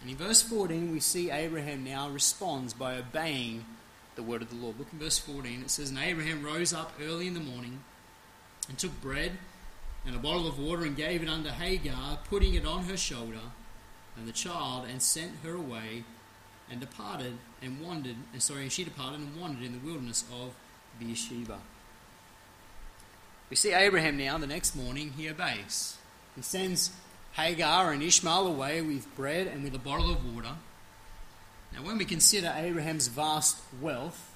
And 0.00 0.10
in 0.10 0.16
verse 0.16 0.42
14, 0.42 0.90
we 0.90 1.00
see 1.00 1.30
Abraham 1.30 1.84
now 1.84 2.08
responds 2.08 2.72
by 2.72 2.96
obeying 2.96 3.64
the 4.16 4.22
word 4.22 4.42
of 4.42 4.50
the 4.50 4.56
Lord. 4.56 4.78
Look 4.78 4.88
in 4.92 4.98
verse 4.98 5.18
14. 5.18 5.62
It 5.62 5.70
says, 5.70 5.90
And 5.90 5.98
Abraham 5.98 6.42
rose 6.42 6.72
up 6.72 6.92
early 7.02 7.26
in 7.26 7.34
the 7.34 7.40
morning 7.40 7.80
and 8.68 8.78
took 8.78 8.98
bread 9.00 9.32
and 10.06 10.16
a 10.16 10.18
bottle 10.18 10.46
of 10.46 10.58
water 10.58 10.84
and 10.84 10.96
gave 10.96 11.22
it 11.22 11.28
unto 11.28 11.50
Hagar, 11.50 12.18
putting 12.28 12.54
it 12.54 12.64
on 12.64 12.84
her 12.84 12.96
shoulder 12.96 13.40
and 14.16 14.26
the 14.26 14.32
child, 14.32 14.86
and 14.88 15.00
sent 15.00 15.32
her 15.42 15.54
away 15.54 16.04
and 16.70 16.80
departed 16.80 17.34
and 17.62 17.80
wandered, 17.80 18.16
and 18.32 18.42
sorry, 18.42 18.68
she 18.68 18.84
departed 18.84 19.20
and 19.20 19.40
wandered 19.40 19.64
in 19.64 19.72
the 19.72 19.78
wilderness 19.78 20.24
of 20.32 20.54
Beersheba. 20.98 21.58
We 23.50 23.56
see 23.56 23.72
Abraham 23.72 24.16
now, 24.16 24.38
the 24.38 24.46
next 24.46 24.76
morning, 24.76 25.12
he 25.16 25.28
obeys. 25.28 25.98
He 26.36 26.42
sends 26.42 26.92
Hagar 27.32 27.92
and 27.92 28.02
Ishmael 28.02 28.46
away 28.46 28.80
with 28.80 29.12
bread 29.16 29.48
and 29.48 29.64
with 29.64 29.74
a 29.74 29.78
bottle 29.78 30.10
of 30.10 30.34
water. 30.34 30.54
Now, 31.72 31.82
when 31.82 31.98
we 31.98 32.04
consider 32.04 32.54
Abraham's 32.56 33.08
vast 33.08 33.58
wealth, 33.80 34.32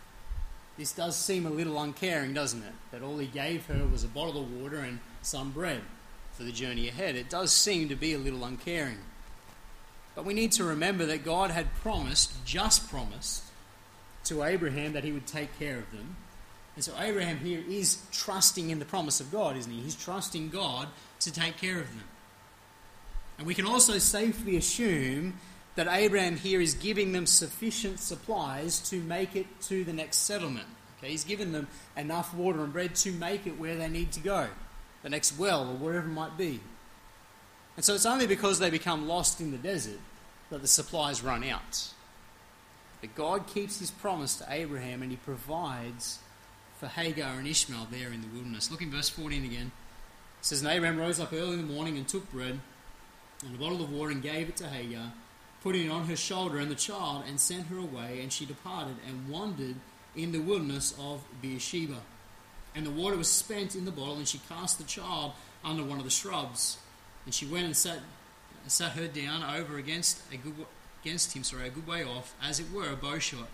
this 0.76 0.92
does 0.92 1.16
seem 1.16 1.46
a 1.46 1.50
little 1.50 1.80
uncaring, 1.80 2.34
doesn't 2.34 2.62
it? 2.62 2.72
That 2.90 3.02
all 3.02 3.18
he 3.18 3.26
gave 3.26 3.66
her 3.66 3.86
was 3.86 4.02
a 4.02 4.08
bottle 4.08 4.42
of 4.42 4.52
water 4.52 4.78
and 4.78 4.98
some 5.22 5.52
bread 5.52 5.82
for 6.32 6.42
the 6.42 6.52
journey 6.52 6.88
ahead. 6.88 7.14
It 7.14 7.30
does 7.30 7.52
seem 7.52 7.88
to 7.90 7.96
be 7.96 8.14
a 8.14 8.18
little 8.18 8.44
uncaring. 8.44 8.98
But 10.16 10.24
we 10.24 10.34
need 10.34 10.52
to 10.52 10.64
remember 10.64 11.06
that 11.06 11.24
God 11.24 11.52
had 11.52 11.72
promised, 11.74 12.44
just 12.44 12.88
promised, 12.90 13.44
to 14.24 14.42
Abraham 14.42 14.92
that 14.92 15.04
he 15.04 15.12
would 15.12 15.26
take 15.26 15.56
care 15.58 15.78
of 15.78 15.90
them. 15.92 16.16
And 16.74 16.84
so 16.84 16.92
Abraham 16.98 17.38
here 17.38 17.62
is 17.68 17.98
trusting 18.10 18.70
in 18.70 18.78
the 18.78 18.84
promise 18.84 19.20
of 19.20 19.30
God, 19.30 19.56
isn't 19.56 19.70
he? 19.70 19.80
He's 19.80 19.94
trusting 19.94 20.50
God 20.50 20.88
to 21.20 21.32
take 21.32 21.56
care 21.56 21.78
of 21.78 21.88
them. 21.88 22.04
And 23.38 23.46
we 23.46 23.54
can 23.54 23.66
also 23.66 23.98
safely 23.98 24.56
assume 24.56 25.38
that 25.76 25.88
Abraham 25.90 26.36
here 26.36 26.60
is 26.60 26.74
giving 26.74 27.12
them 27.12 27.26
sufficient 27.26 27.98
supplies 27.98 28.78
to 28.90 29.00
make 29.00 29.34
it 29.34 29.46
to 29.62 29.84
the 29.84 29.92
next 29.92 30.18
settlement. 30.18 30.68
Okay, 30.98 31.10
he's 31.10 31.24
given 31.24 31.52
them 31.52 31.68
enough 31.96 32.32
water 32.34 32.62
and 32.62 32.72
bread 32.72 32.94
to 32.96 33.12
make 33.12 33.46
it 33.46 33.58
where 33.58 33.76
they 33.76 33.88
need 33.88 34.12
to 34.12 34.20
go, 34.20 34.48
the 35.02 35.10
next 35.10 35.38
well 35.38 35.68
or 35.68 35.74
wherever 35.74 36.06
it 36.06 36.12
might 36.12 36.36
be. 36.36 36.60
And 37.76 37.84
so 37.84 37.94
it's 37.94 38.06
only 38.06 38.26
because 38.26 38.60
they 38.60 38.70
become 38.70 39.08
lost 39.08 39.40
in 39.40 39.50
the 39.50 39.58
desert 39.58 39.98
that 40.50 40.62
the 40.62 40.68
supplies 40.68 41.22
run 41.22 41.42
out. 41.42 41.88
But 43.00 43.14
God 43.16 43.48
keeps 43.48 43.80
his 43.80 43.90
promise 43.90 44.36
to 44.36 44.46
Abraham 44.48 45.02
and 45.02 45.10
he 45.10 45.16
provides 45.16 46.20
for 46.84 47.00
Hagar 47.00 47.38
and 47.38 47.46
Ishmael 47.46 47.88
there 47.90 48.12
in 48.12 48.20
the 48.20 48.28
wilderness. 48.28 48.70
Look 48.70 48.82
in 48.82 48.90
verse 48.90 49.08
14 49.08 49.42
again. 49.44 49.72
It 50.40 50.44
says, 50.44 50.60
And 50.60 50.70
Abraham 50.70 50.98
rose 50.98 51.18
up 51.18 51.32
early 51.32 51.54
in 51.54 51.66
the 51.66 51.72
morning 51.72 51.96
and 51.96 52.06
took 52.06 52.30
bread 52.30 52.60
and 53.44 53.54
a 53.54 53.58
bottle 53.58 53.82
of 53.82 53.90
water 53.90 54.10
and 54.10 54.22
gave 54.22 54.50
it 54.50 54.56
to 54.58 54.66
Hagar, 54.66 55.12
putting 55.62 55.86
it 55.86 55.90
on 55.90 56.06
her 56.06 56.16
shoulder 56.16 56.58
and 56.58 56.70
the 56.70 56.74
child, 56.74 57.24
and 57.26 57.40
sent 57.40 57.68
her 57.68 57.78
away. 57.78 58.20
And 58.20 58.30
she 58.30 58.44
departed 58.44 58.96
and 59.08 59.30
wandered 59.30 59.76
in 60.14 60.32
the 60.32 60.40
wilderness 60.40 60.94
of 61.00 61.24
Beersheba. 61.40 62.00
And 62.74 62.84
the 62.84 62.90
water 62.90 63.16
was 63.16 63.28
spent 63.28 63.74
in 63.74 63.86
the 63.86 63.90
bottle, 63.90 64.16
and 64.16 64.28
she 64.28 64.40
cast 64.46 64.76
the 64.76 64.84
child 64.84 65.32
under 65.64 65.84
one 65.84 65.98
of 65.98 66.04
the 66.04 66.10
shrubs. 66.10 66.76
And 67.24 67.32
she 67.32 67.46
went 67.46 67.64
and 67.64 67.76
sat, 67.76 68.00
sat 68.66 68.92
her 68.92 69.06
down 69.06 69.42
over 69.42 69.78
against 69.78 70.20
a 70.30 70.36
good 70.36 70.54
against 71.02 71.34
him, 71.34 71.44
sorry, 71.44 71.68
a 71.68 71.70
good 71.70 71.86
way 71.86 72.02
off, 72.02 72.34
as 72.42 72.60
it 72.60 72.66
were 72.72 72.90
a 72.90 72.96
bowshot. 72.96 73.48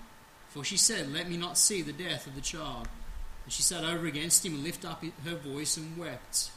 For 0.48 0.64
she 0.64 0.76
said, 0.76 1.12
Let 1.12 1.28
me 1.28 1.36
not 1.36 1.58
see 1.58 1.82
the 1.82 1.92
death 1.92 2.26
of 2.26 2.34
the 2.34 2.40
child. 2.40 2.88
And 3.44 3.52
she 3.52 3.62
sat 3.62 3.84
over 3.84 4.06
against 4.06 4.44
him 4.44 4.54
and 4.54 4.64
lifted 4.64 4.88
up 4.88 5.04
her 5.24 5.34
voice 5.36 5.76
and 5.76 5.96
wept. 5.96 6.50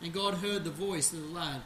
And 0.00 0.12
God 0.12 0.34
heard 0.34 0.64
the 0.64 0.70
voice 0.70 1.12
of 1.12 1.22
the 1.22 1.34
lad. 1.34 1.62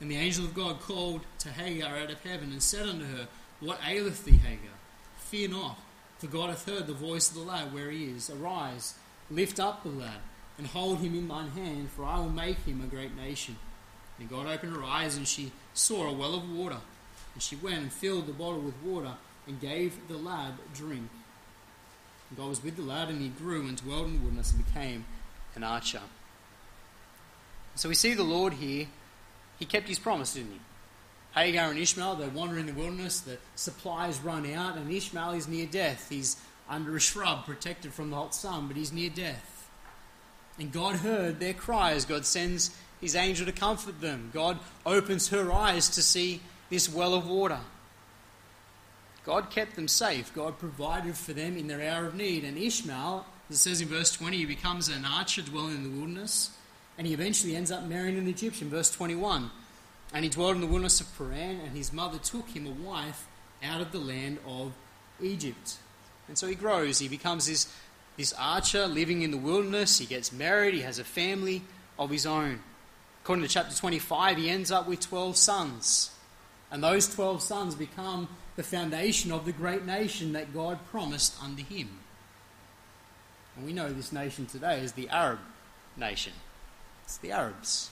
And 0.00 0.10
the 0.10 0.16
angel 0.16 0.44
of 0.44 0.54
God 0.54 0.80
called 0.80 1.22
to 1.40 1.50
Hagar 1.50 1.96
out 1.96 2.10
of 2.10 2.22
heaven 2.22 2.52
and 2.52 2.62
said 2.62 2.86
unto 2.86 3.04
her, 3.04 3.28
What 3.60 3.80
aileth 3.86 4.24
thee, 4.24 4.36
Hagar? 4.36 4.74
Fear 5.16 5.48
not, 5.50 5.78
for 6.18 6.26
God 6.28 6.50
hath 6.50 6.66
heard 6.66 6.86
the 6.86 6.92
voice 6.92 7.28
of 7.28 7.34
the 7.34 7.42
lad 7.42 7.72
where 7.72 7.90
he 7.90 8.04
is. 8.04 8.30
Arise, 8.30 8.94
lift 9.30 9.58
up 9.58 9.82
the 9.82 9.88
lad, 9.88 10.20
and 10.56 10.66
hold 10.66 10.98
him 10.98 11.14
in 11.14 11.28
thine 11.28 11.50
hand, 11.50 11.90
for 11.90 12.04
I 12.04 12.18
will 12.18 12.30
make 12.30 12.64
him 12.64 12.80
a 12.80 12.86
great 12.86 13.16
nation. 13.16 13.56
And 14.18 14.30
God 14.30 14.46
opened 14.46 14.74
her 14.74 14.84
eyes, 14.84 15.16
and 15.16 15.26
she 15.26 15.52
saw 15.74 16.08
a 16.08 16.12
well 16.12 16.34
of 16.34 16.50
water. 16.50 16.78
And 17.34 17.42
she 17.42 17.56
went 17.56 17.78
and 17.78 17.92
filled 17.92 18.26
the 18.26 18.32
bottle 18.32 18.60
with 18.60 18.80
water, 18.82 19.14
and 19.46 19.60
gave 19.60 20.08
the 20.08 20.16
lad 20.16 20.54
drink. 20.74 21.08
God 22.36 22.48
was 22.48 22.62
with 22.62 22.76
the 22.76 22.82
lad, 22.82 23.08
and 23.08 23.20
he 23.20 23.28
grew 23.28 23.66
and 23.66 23.76
dwelled 23.76 24.06
in 24.06 24.14
the 24.14 24.20
wilderness, 24.20 24.52
and 24.52 24.64
became 24.66 25.04
an 25.54 25.64
archer. 25.64 26.02
So 27.74 27.88
we 27.88 27.94
see 27.94 28.14
the 28.14 28.22
Lord 28.22 28.54
here 28.54 28.88
he 29.58 29.64
kept 29.64 29.88
his 29.88 29.98
promise, 29.98 30.34
didn't 30.34 30.52
he? 30.52 30.60
Hagar 31.34 31.70
and 31.70 31.78
Ishmael, 31.78 32.16
they 32.16 32.28
wander 32.28 32.58
in 32.58 32.66
the 32.66 32.72
wilderness, 32.72 33.20
the 33.20 33.38
supplies 33.54 34.18
run 34.20 34.50
out, 34.52 34.76
and 34.76 34.90
Ishmael 34.90 35.32
is 35.32 35.48
near 35.48 35.66
death. 35.66 36.08
He's 36.08 36.36
under 36.68 36.96
a 36.96 37.00
shrub, 37.00 37.44
protected 37.44 37.92
from 37.92 38.10
the 38.10 38.16
hot 38.16 38.34
sun, 38.34 38.68
but 38.68 38.76
he's 38.76 38.92
near 38.92 39.10
death. 39.10 39.68
And 40.58 40.72
God 40.72 40.96
heard 40.96 41.38
their 41.38 41.54
cries. 41.54 42.04
God 42.04 42.26
sends 42.26 42.76
his 43.00 43.14
angel 43.14 43.46
to 43.46 43.52
comfort 43.52 44.00
them. 44.00 44.30
God 44.32 44.58
opens 44.84 45.28
her 45.28 45.52
eyes 45.52 45.88
to 45.90 46.02
see 46.02 46.40
this 46.70 46.88
well 46.92 47.14
of 47.14 47.28
water. 47.28 47.60
God 49.28 49.50
kept 49.50 49.76
them 49.76 49.88
safe. 49.88 50.32
God 50.34 50.58
provided 50.58 51.14
for 51.14 51.34
them 51.34 51.58
in 51.58 51.66
their 51.66 51.86
hour 51.86 52.06
of 52.06 52.14
need. 52.14 52.44
And 52.44 52.56
Ishmael, 52.56 53.26
as 53.50 53.56
it 53.56 53.58
says 53.58 53.82
in 53.82 53.88
verse 53.88 54.10
20, 54.10 54.38
he 54.38 54.46
becomes 54.46 54.88
an 54.88 55.04
archer 55.04 55.42
dwelling 55.42 55.74
in 55.74 55.82
the 55.82 55.90
wilderness 55.90 56.56
and 56.96 57.06
he 57.06 57.12
eventually 57.12 57.54
ends 57.54 57.70
up 57.70 57.84
marrying 57.84 58.16
an 58.16 58.26
Egyptian. 58.26 58.70
Verse 58.70 58.90
21. 58.90 59.50
And 60.14 60.24
he 60.24 60.30
dwelled 60.30 60.54
in 60.54 60.62
the 60.62 60.66
wilderness 60.66 61.02
of 61.02 61.14
Paran, 61.18 61.60
and 61.60 61.76
his 61.76 61.92
mother 61.92 62.16
took 62.16 62.48
him 62.48 62.66
a 62.66 62.70
wife 62.70 63.26
out 63.62 63.82
of 63.82 63.92
the 63.92 63.98
land 63.98 64.38
of 64.46 64.72
Egypt. 65.22 65.76
And 66.26 66.38
so 66.38 66.46
he 66.46 66.54
grows. 66.54 66.98
He 66.98 67.08
becomes 67.08 67.46
this, 67.46 67.70
this 68.16 68.32
archer 68.32 68.86
living 68.86 69.20
in 69.20 69.30
the 69.30 69.36
wilderness. 69.36 69.98
He 69.98 70.06
gets 70.06 70.32
married. 70.32 70.72
He 70.72 70.80
has 70.80 70.98
a 70.98 71.04
family. 71.04 71.60
of 71.98 72.08
his 72.08 72.24
own. 72.24 72.60
According 73.24 73.42
to 73.42 73.50
chapter 73.50 73.76
25, 73.76 74.38
he 74.38 74.48
ends 74.48 74.72
up 74.72 74.88
with 74.88 75.00
12 75.00 75.36
sons. 75.36 76.12
And 76.70 76.82
those 76.82 77.14
12 77.14 77.42
sons 77.42 77.74
become 77.74 78.28
the 78.58 78.64
foundation 78.64 79.30
of 79.30 79.44
the 79.44 79.52
great 79.52 79.86
nation 79.86 80.32
that 80.32 80.52
God 80.52 80.80
promised 80.90 81.40
unto 81.40 81.62
him. 81.62 81.88
And 83.56 83.64
we 83.64 83.72
know 83.72 83.92
this 83.92 84.10
nation 84.10 84.46
today 84.46 84.80
is 84.80 84.94
the 84.94 85.08
Arab 85.10 85.38
nation. 85.96 86.32
It's 87.04 87.18
the 87.18 87.30
Arabs. 87.30 87.88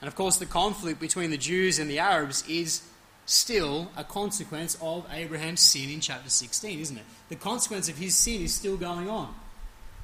And 0.00 0.08
of 0.08 0.14
course, 0.14 0.38
the 0.38 0.46
conflict 0.46 0.98
between 0.98 1.30
the 1.30 1.36
Jews 1.36 1.78
and 1.78 1.90
the 1.90 1.98
Arabs 1.98 2.48
is 2.48 2.80
still 3.26 3.90
a 3.94 4.04
consequence 4.04 4.78
of 4.80 5.06
Abraham's 5.12 5.60
sin 5.60 5.90
in 5.90 6.00
chapter 6.00 6.30
16, 6.30 6.78
isn't 6.78 6.96
it? 6.96 7.04
The 7.28 7.36
consequence 7.36 7.90
of 7.90 7.98
his 7.98 8.16
sin 8.16 8.40
is 8.40 8.54
still 8.54 8.78
going 8.78 9.10
on. 9.10 9.34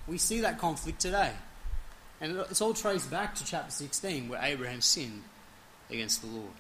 We 0.07 0.19
see 0.19 0.43
that 0.43 0.59
conflict 0.59 1.01
today. 1.01 1.33
And 2.21 2.37
it's 2.51 2.61
all 2.61 2.75
traced 2.75 3.11
back 3.11 3.35
to 3.37 3.47
chapter 3.47 3.71
16, 3.71 4.29
where 4.29 4.41
Abraham 4.43 4.83
sinned 4.83 5.23
against 5.89 6.21
the 6.21 6.27
Lord. 6.27 6.53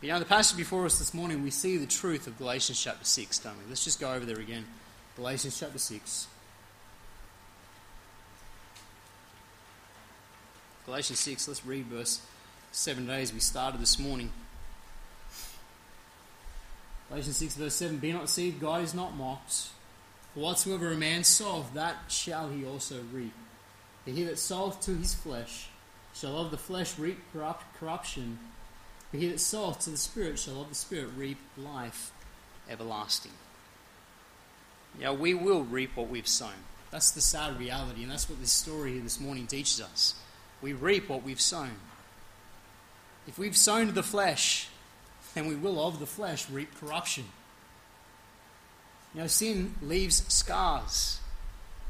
But 0.00 0.06
you 0.06 0.12
know, 0.12 0.18
the 0.20 0.24
passage 0.24 0.56
before 0.56 0.86
us 0.86 0.98
this 0.98 1.12
morning, 1.12 1.42
we 1.42 1.50
see 1.50 1.76
the 1.76 1.86
truth 1.86 2.26
of 2.28 2.38
Galatians 2.38 2.80
chapter 2.80 3.04
6, 3.04 3.38
don't 3.40 3.58
we? 3.58 3.64
Let's 3.68 3.84
just 3.84 4.00
go 4.00 4.12
over 4.12 4.24
there 4.24 4.38
again. 4.38 4.64
Galatians 5.16 5.58
chapter 5.58 5.78
6. 5.78 6.28
Galatians 10.86 11.18
6, 11.18 11.48
let's 11.48 11.66
read 11.66 11.86
verse 11.86 12.20
7 12.70 13.06
days. 13.06 13.32
We 13.32 13.40
started 13.40 13.80
this 13.80 13.98
morning. 13.98 14.30
Galatians 17.08 17.36
6, 17.36 17.56
verse 17.56 17.74
7 17.74 17.96
Be 17.98 18.12
not 18.12 18.26
deceived, 18.26 18.60
God 18.60 18.82
is 18.82 18.94
not 18.94 19.16
mocked. 19.16 19.68
For 20.32 20.40
whatsoever 20.40 20.92
a 20.92 20.96
man 20.96 21.24
soweth, 21.24 21.74
that 21.74 21.96
shall 22.08 22.50
he 22.50 22.64
also 22.64 23.00
reap. 23.12 23.34
For 24.04 24.12
he 24.12 24.22
that 24.24 24.38
soweth 24.38 24.80
to 24.82 24.94
his 24.94 25.14
flesh 25.14 25.68
shall 26.14 26.38
of 26.38 26.50
the 26.50 26.56
flesh 26.56 26.98
reap 26.98 27.18
corrupt, 27.32 27.64
corruption. 27.78 28.38
For 29.10 29.16
he 29.16 29.28
that 29.28 29.40
soweth 29.40 29.80
to 29.80 29.90
the 29.90 29.96
Spirit 29.96 30.38
shall 30.38 30.60
of 30.60 30.68
the 30.68 30.74
Spirit 30.74 31.10
reap 31.16 31.38
life 31.56 32.12
everlasting. 32.68 33.32
Now, 35.00 35.14
we 35.14 35.34
will 35.34 35.62
reap 35.62 35.96
what 35.96 36.08
we've 36.08 36.28
sown. 36.28 36.64
That's 36.90 37.10
the 37.10 37.20
sad 37.20 37.58
reality, 37.58 38.02
and 38.02 38.10
that's 38.10 38.28
what 38.28 38.40
this 38.40 38.52
story 38.52 38.94
here 38.94 39.02
this 39.02 39.20
morning 39.20 39.46
teaches 39.46 39.80
us 39.80 40.14
we 40.60 40.72
reap 40.72 41.08
what 41.08 41.22
we've 41.22 41.40
sown. 41.40 41.76
If 43.26 43.38
we've 43.38 43.56
sown 43.56 43.94
the 43.94 44.02
flesh, 44.02 44.68
then 45.34 45.46
we 45.46 45.54
will 45.54 45.86
of 45.86 46.00
the 46.00 46.06
flesh 46.06 46.50
reap 46.50 46.74
corruption. 46.80 47.24
You 49.14 49.20
know, 49.20 49.26
sin 49.26 49.74
leaves 49.82 50.24
scars. 50.32 51.20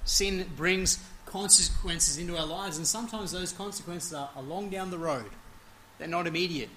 Sin 0.04 0.50
brings 0.56 0.98
consequences 1.26 2.18
into 2.18 2.36
our 2.36 2.46
lives, 2.46 2.76
and 2.76 2.86
sometimes 2.86 3.32
those 3.32 3.52
consequences 3.52 4.12
are, 4.12 4.30
are 4.36 4.42
long 4.42 4.68
down 4.70 4.90
the 4.90 4.98
road. 4.98 5.30
They're 5.98 6.08
not 6.08 6.26
immediate. 6.26 6.70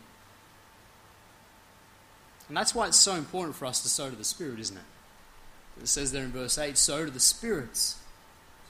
And 2.52 2.58
that's 2.58 2.76
why 2.76 2.88
it's 2.88 2.98
so 2.98 3.16
important 3.16 3.56
for 3.56 3.66
us 3.66 3.82
to 3.84 3.88
sow 3.88 4.10
to 4.10 4.16
the 4.16 4.26
Spirit, 4.26 4.60
isn't 4.60 4.76
it? 4.76 4.84
It 5.82 5.88
says 5.88 6.12
there 6.12 6.26
in 6.26 6.34
verse 6.34 6.58
8, 6.58 6.78
sow 6.78 7.06
to 7.06 7.12
the 7.12 7.20
spirits 7.20 8.02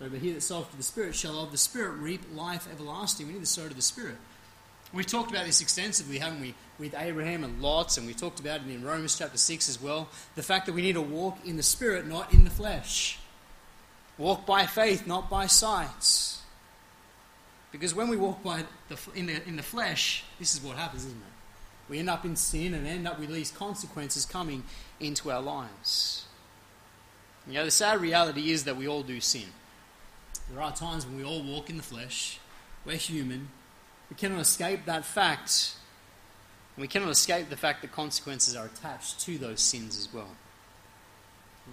so, 0.02 0.10
but 0.10 0.18
he 0.18 0.32
that 0.32 0.42
soweth 0.42 0.72
to 0.72 0.78
the 0.78 0.84
Spirit 0.84 1.14
shall 1.14 1.44
of 1.44 1.52
the 1.52 1.60
Spirit 1.60 1.92
reap 2.00 2.22
life 2.34 2.68
everlasting. 2.72 3.28
We 3.28 3.34
need 3.34 3.42
to 3.42 3.46
sow 3.46 3.68
to 3.68 3.74
the 3.74 3.84
Spirit. 3.84 4.16
We've 4.92 5.06
talked 5.06 5.30
about 5.30 5.46
this 5.46 5.62
extensively, 5.62 6.18
haven't 6.18 6.42
we, 6.42 6.56
with 6.80 6.96
Abraham 6.98 7.44
and 7.44 7.62
Lot, 7.62 7.98
and 8.00 8.08
we 8.08 8.16
talked 8.16 8.40
about 8.40 8.62
it 8.62 8.68
in 8.68 8.84
Romans 8.84 9.16
chapter 9.16 9.38
6 9.38 9.70
as 9.70 9.80
well. 9.80 10.10
The 10.36 10.42
fact 10.42 10.66
that 10.66 10.74
we 10.74 10.82
need 10.82 10.94
to 10.94 11.02
walk 11.02 11.38
in 11.46 11.56
the 11.56 11.64
Spirit, 11.64 12.08
not 12.08 12.34
in 12.34 12.46
the 12.46 12.50
flesh. 12.50 13.20
Walk 14.18 14.48
by 14.48 14.66
faith, 14.66 15.06
not 15.06 15.30
by 15.30 15.46
sight. 15.46 16.40
Because 17.72 17.94
when 17.94 18.08
we 18.08 18.18
walk 18.18 18.42
by 18.42 18.64
the, 18.90 18.98
in, 19.14 19.28
the, 19.28 19.48
in 19.48 19.56
the 19.56 19.64
flesh, 19.64 20.24
this 20.40 20.56
is 20.56 20.64
what 20.64 20.78
happens, 20.78 21.06
isn't 21.06 21.16
it? 21.16 21.41
We 21.92 22.00
end 22.00 22.10
up 22.10 22.24
in 22.24 22.38
sin 22.38 22.74
and 22.74 22.88
end 22.88 23.06
up 23.06 23.20
with 23.20 23.34
these 23.34 23.52
consequences 23.52 24.26
coming 24.26 24.64
into 25.02 25.30
our 25.30 25.42
lives. 25.42 26.24
You 27.46 27.56
know, 27.56 27.66
the 27.66 27.72
sad 27.72 28.00
reality 28.00 28.52
is 28.52 28.64
that 28.64 28.78
we 28.78 28.88
all 28.88 29.04
do 29.04 29.20
sin. 29.20 29.48
There 30.50 30.64
are 30.64 30.72
times 30.72 31.06
when 31.06 31.18
we 31.18 31.26
all 31.26 31.44
walk 31.44 31.70
in 31.70 31.76
the 31.76 31.84
flesh. 31.84 32.40
We're 32.86 32.96
human. 32.96 33.50
We 34.10 34.16
cannot 34.16 34.40
escape 34.40 34.86
that 34.86 35.04
fact. 35.04 35.74
And 36.78 36.82
we 36.82 36.88
cannot 36.88 37.10
escape 37.10 37.50
the 37.50 37.58
fact 37.58 37.82
that 37.82 37.92
consequences 37.92 38.56
are 38.56 38.68
attached 38.68 39.20
to 39.26 39.38
those 39.38 39.60
sins 39.60 40.00
as 40.00 40.14
well. 40.14 40.38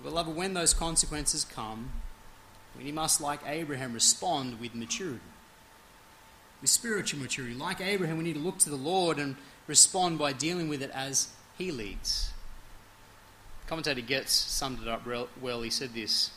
Beloved, 0.03 0.35
when 0.35 0.53
those 0.53 0.75
consequences 0.75 1.45
come, 1.45 1.91
we 2.77 2.91
must, 2.91 3.21
like 3.21 3.39
Abraham, 3.47 3.93
respond 3.93 4.59
with 4.59 4.75
maturity. 4.75 5.21
With 6.61 6.71
spiritual 6.71 7.21
maturity. 7.21 7.55
Like 7.55 7.81
Abraham, 7.81 8.19
we 8.19 8.25
need 8.25 8.35
to 8.35 8.41
look 8.41 8.59
to 8.59 8.71
the 8.71 8.75
Lord 8.75 9.21
and 9.21 9.37
respond 9.69 10.19
by 10.19 10.33
dealing 10.33 10.69
with 10.69 10.83
it 10.83 10.91
as 10.91 11.29
he 11.57 11.71
leads. 11.71 12.33
Commentator 13.69 14.01
Getz 14.01 14.33
summed 14.33 14.81
it 14.83 14.89
up 14.89 15.07
well. 15.41 15.63
He 15.63 15.71
said 15.71 15.95
this 15.95 16.33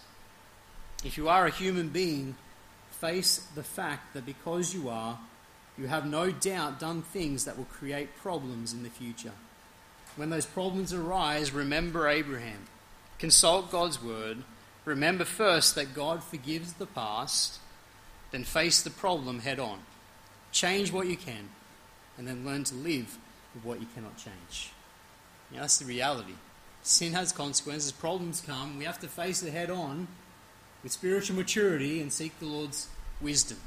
if 1.04 1.18
you 1.18 1.30
are 1.30 1.48
a 1.48 1.52
human 1.52 1.90
being, 1.90 2.36
face 2.92 3.48
the 3.56 3.64
fact 3.64 4.14
that 4.14 4.26
because 4.26 4.76
you 4.76 4.90
are, 4.90 5.18
you 5.78 5.88
have 5.88 6.06
no 6.06 6.30
doubt 6.30 6.80
done 6.80 7.02
things 7.02 7.46
that 7.46 7.58
will 7.58 7.66
create 7.66 8.16
problems 8.18 8.74
in 8.74 8.84
the 8.84 8.90
future. 8.90 9.32
When 10.16 10.30
those 10.30 10.46
problems 10.46 10.94
arise, 10.94 11.52
remember 11.52 12.08
Abraham. 12.08 12.68
Consult 13.18 13.72
God's 13.72 14.04
word. 14.04 14.44
Remember 14.84 15.24
first 15.24 15.74
that 15.76 15.94
God 15.94 16.24
forgives 16.24 16.74
the 16.74 16.86
past, 16.86 17.60
then 18.32 18.44
face 18.44 18.82
the 18.82 18.90
problem 18.90 19.40
head 19.40 19.60
on. 19.60 19.80
Change 20.52 20.92
what 20.92 21.08
you 21.08 21.16
can, 21.16 21.50
and 22.18 22.28
then 22.28 22.46
learn 22.46 22.64
to 22.66 22.76
live 22.76 23.18
with 23.54 23.64
what 23.64 23.80
you 23.80 23.88
cannot 23.94 24.18
change. 24.18 24.72
Now, 25.52 25.62
that's 25.62 25.80
the 25.80 25.86
reality. 25.86 26.34
Sin 26.84 27.14
has 27.14 27.32
consequences, 27.32 27.92
problems 27.92 28.42
come, 28.42 28.78
we 28.78 28.86
have 28.86 29.00
to 29.00 29.08
face 29.08 29.44
it 29.44 29.52
head 29.52 29.70
on 29.70 30.08
with 30.84 30.92
spiritual 30.92 31.36
maturity 31.36 32.02
and 32.02 32.12
seek 32.12 32.38
the 32.40 32.46
Lord's 32.46 32.88
wisdom 33.22 33.58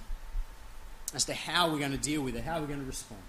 as 1.15 1.25
to 1.27 1.35
how 1.35 1.71
we're 1.71 1.79
going 1.79 1.93
to 1.93 1.97
deal 1.97 2.23
with 2.23 2.35
it, 2.35 2.45
how 2.45 2.61
we're 2.61 2.67
going 2.67 2.81
to 2.81 2.87
respond. 2.87 3.23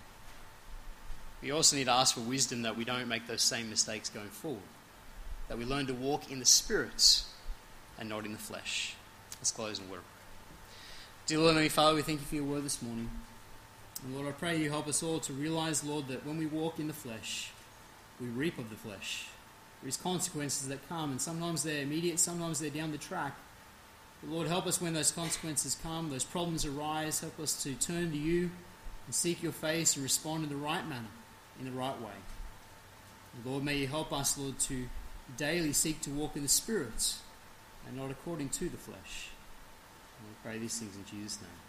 We 1.42 1.52
also 1.52 1.76
need 1.76 1.86
to 1.86 1.92
ask 1.92 2.16
for 2.16 2.22
wisdom 2.22 2.64
that 2.64 2.76
we 2.76 2.84
don't 2.84 3.08
make 3.08 3.28
those 3.28 3.44
same 3.44 3.70
mistakes 3.70 4.10
going 4.10 4.30
forward, 4.30 4.64
that 5.48 5.58
we 5.58 5.66
learn 5.66 5.86
to 5.88 5.94
walk 5.94 6.32
in 6.32 6.40
the 6.40 6.46
Spirit 6.46 7.22
and 8.00 8.10
not 8.10 8.26
in 8.26 8.32
the 8.32 8.40
flesh. 8.40 8.96
Let's 9.38 9.52
close 9.52 9.78
in 9.78 9.88
word. 9.90 10.00
Dear 11.28 11.40
Lord, 11.40 11.50
Heavenly 11.50 11.70
Father, 11.70 11.96
we 11.96 12.02
thank 12.02 12.22
you 12.22 12.26
for 12.26 12.36
your 12.36 12.44
word 12.46 12.64
this 12.64 12.82
morning. 12.82 13.10
And 14.04 14.16
Lord, 14.16 14.28
I 14.28 14.32
pray 14.32 14.58
you 14.58 14.70
help 14.70 14.88
us 14.88 15.02
all 15.02 15.20
to 15.22 15.34
realize, 15.34 15.84
Lord, 15.84 16.08
that 16.10 16.26
when 16.26 16.38
we 16.38 16.46
walk 16.46 16.80
in 16.80 16.88
the 16.88 16.94
flesh, 16.94 17.52
we 18.20 18.28
reap 18.28 18.58
of 18.58 18.70
the 18.70 18.76
flesh. 18.76 19.28
There's 19.82 19.98
consequences 19.98 20.68
that 20.68 20.88
come, 20.90 21.12
and 21.12 21.22
sometimes 21.22 21.64
they're 21.64 21.84
immediate, 21.84 22.20
sometimes 22.20 22.60
they're 22.60 22.70
down 22.70 22.92
the 22.92 22.98
track. 22.98 23.36
But 24.22 24.32
Lord, 24.32 24.48
help 24.48 24.66
us 24.66 24.82
when 24.82 24.94
those 24.94 25.12
consequences 25.12 25.78
come, 25.82 26.10
those 26.10 26.24
problems 26.24 26.66
arise. 26.66 27.20
Help 27.20 27.40
us 27.40 27.62
to 27.64 27.74
turn 27.74 28.12
to 28.12 28.18
you 28.18 28.50
and 29.06 29.14
seek 29.14 29.44
your 29.44 29.52
face 29.52 29.96
and 29.96 30.04
respond 30.04 30.44
in 30.44 30.50
the 30.50 30.56
right 30.56 30.88
manner, 30.88 31.08
in 31.60 31.66
the 31.66 31.72
right 31.72 32.00
way. 32.02 32.18
And 33.36 33.46
Lord, 33.46 33.64
may 33.64 33.78
you 33.78 33.88
help 33.88 34.12
us, 34.14 34.38
Lord, 34.38 34.58
to 34.60 34.88
daily 35.38 35.74
seek 35.74 36.02
to 36.02 36.10
walk 36.10 36.36
in 36.36 36.44
the 36.44 36.50
Spirit 36.50 37.16
and 37.88 37.98
not 37.98 38.10
according 38.12 38.50
to 38.50 38.70
the 38.70 38.78
flesh. 38.78 39.30
And 40.20 40.30
we 40.30 40.36
pray 40.44 40.58
these 40.58 40.80
things 40.80 40.96
in 40.96 41.06
Jesus' 41.06 41.42
name. 41.42 41.65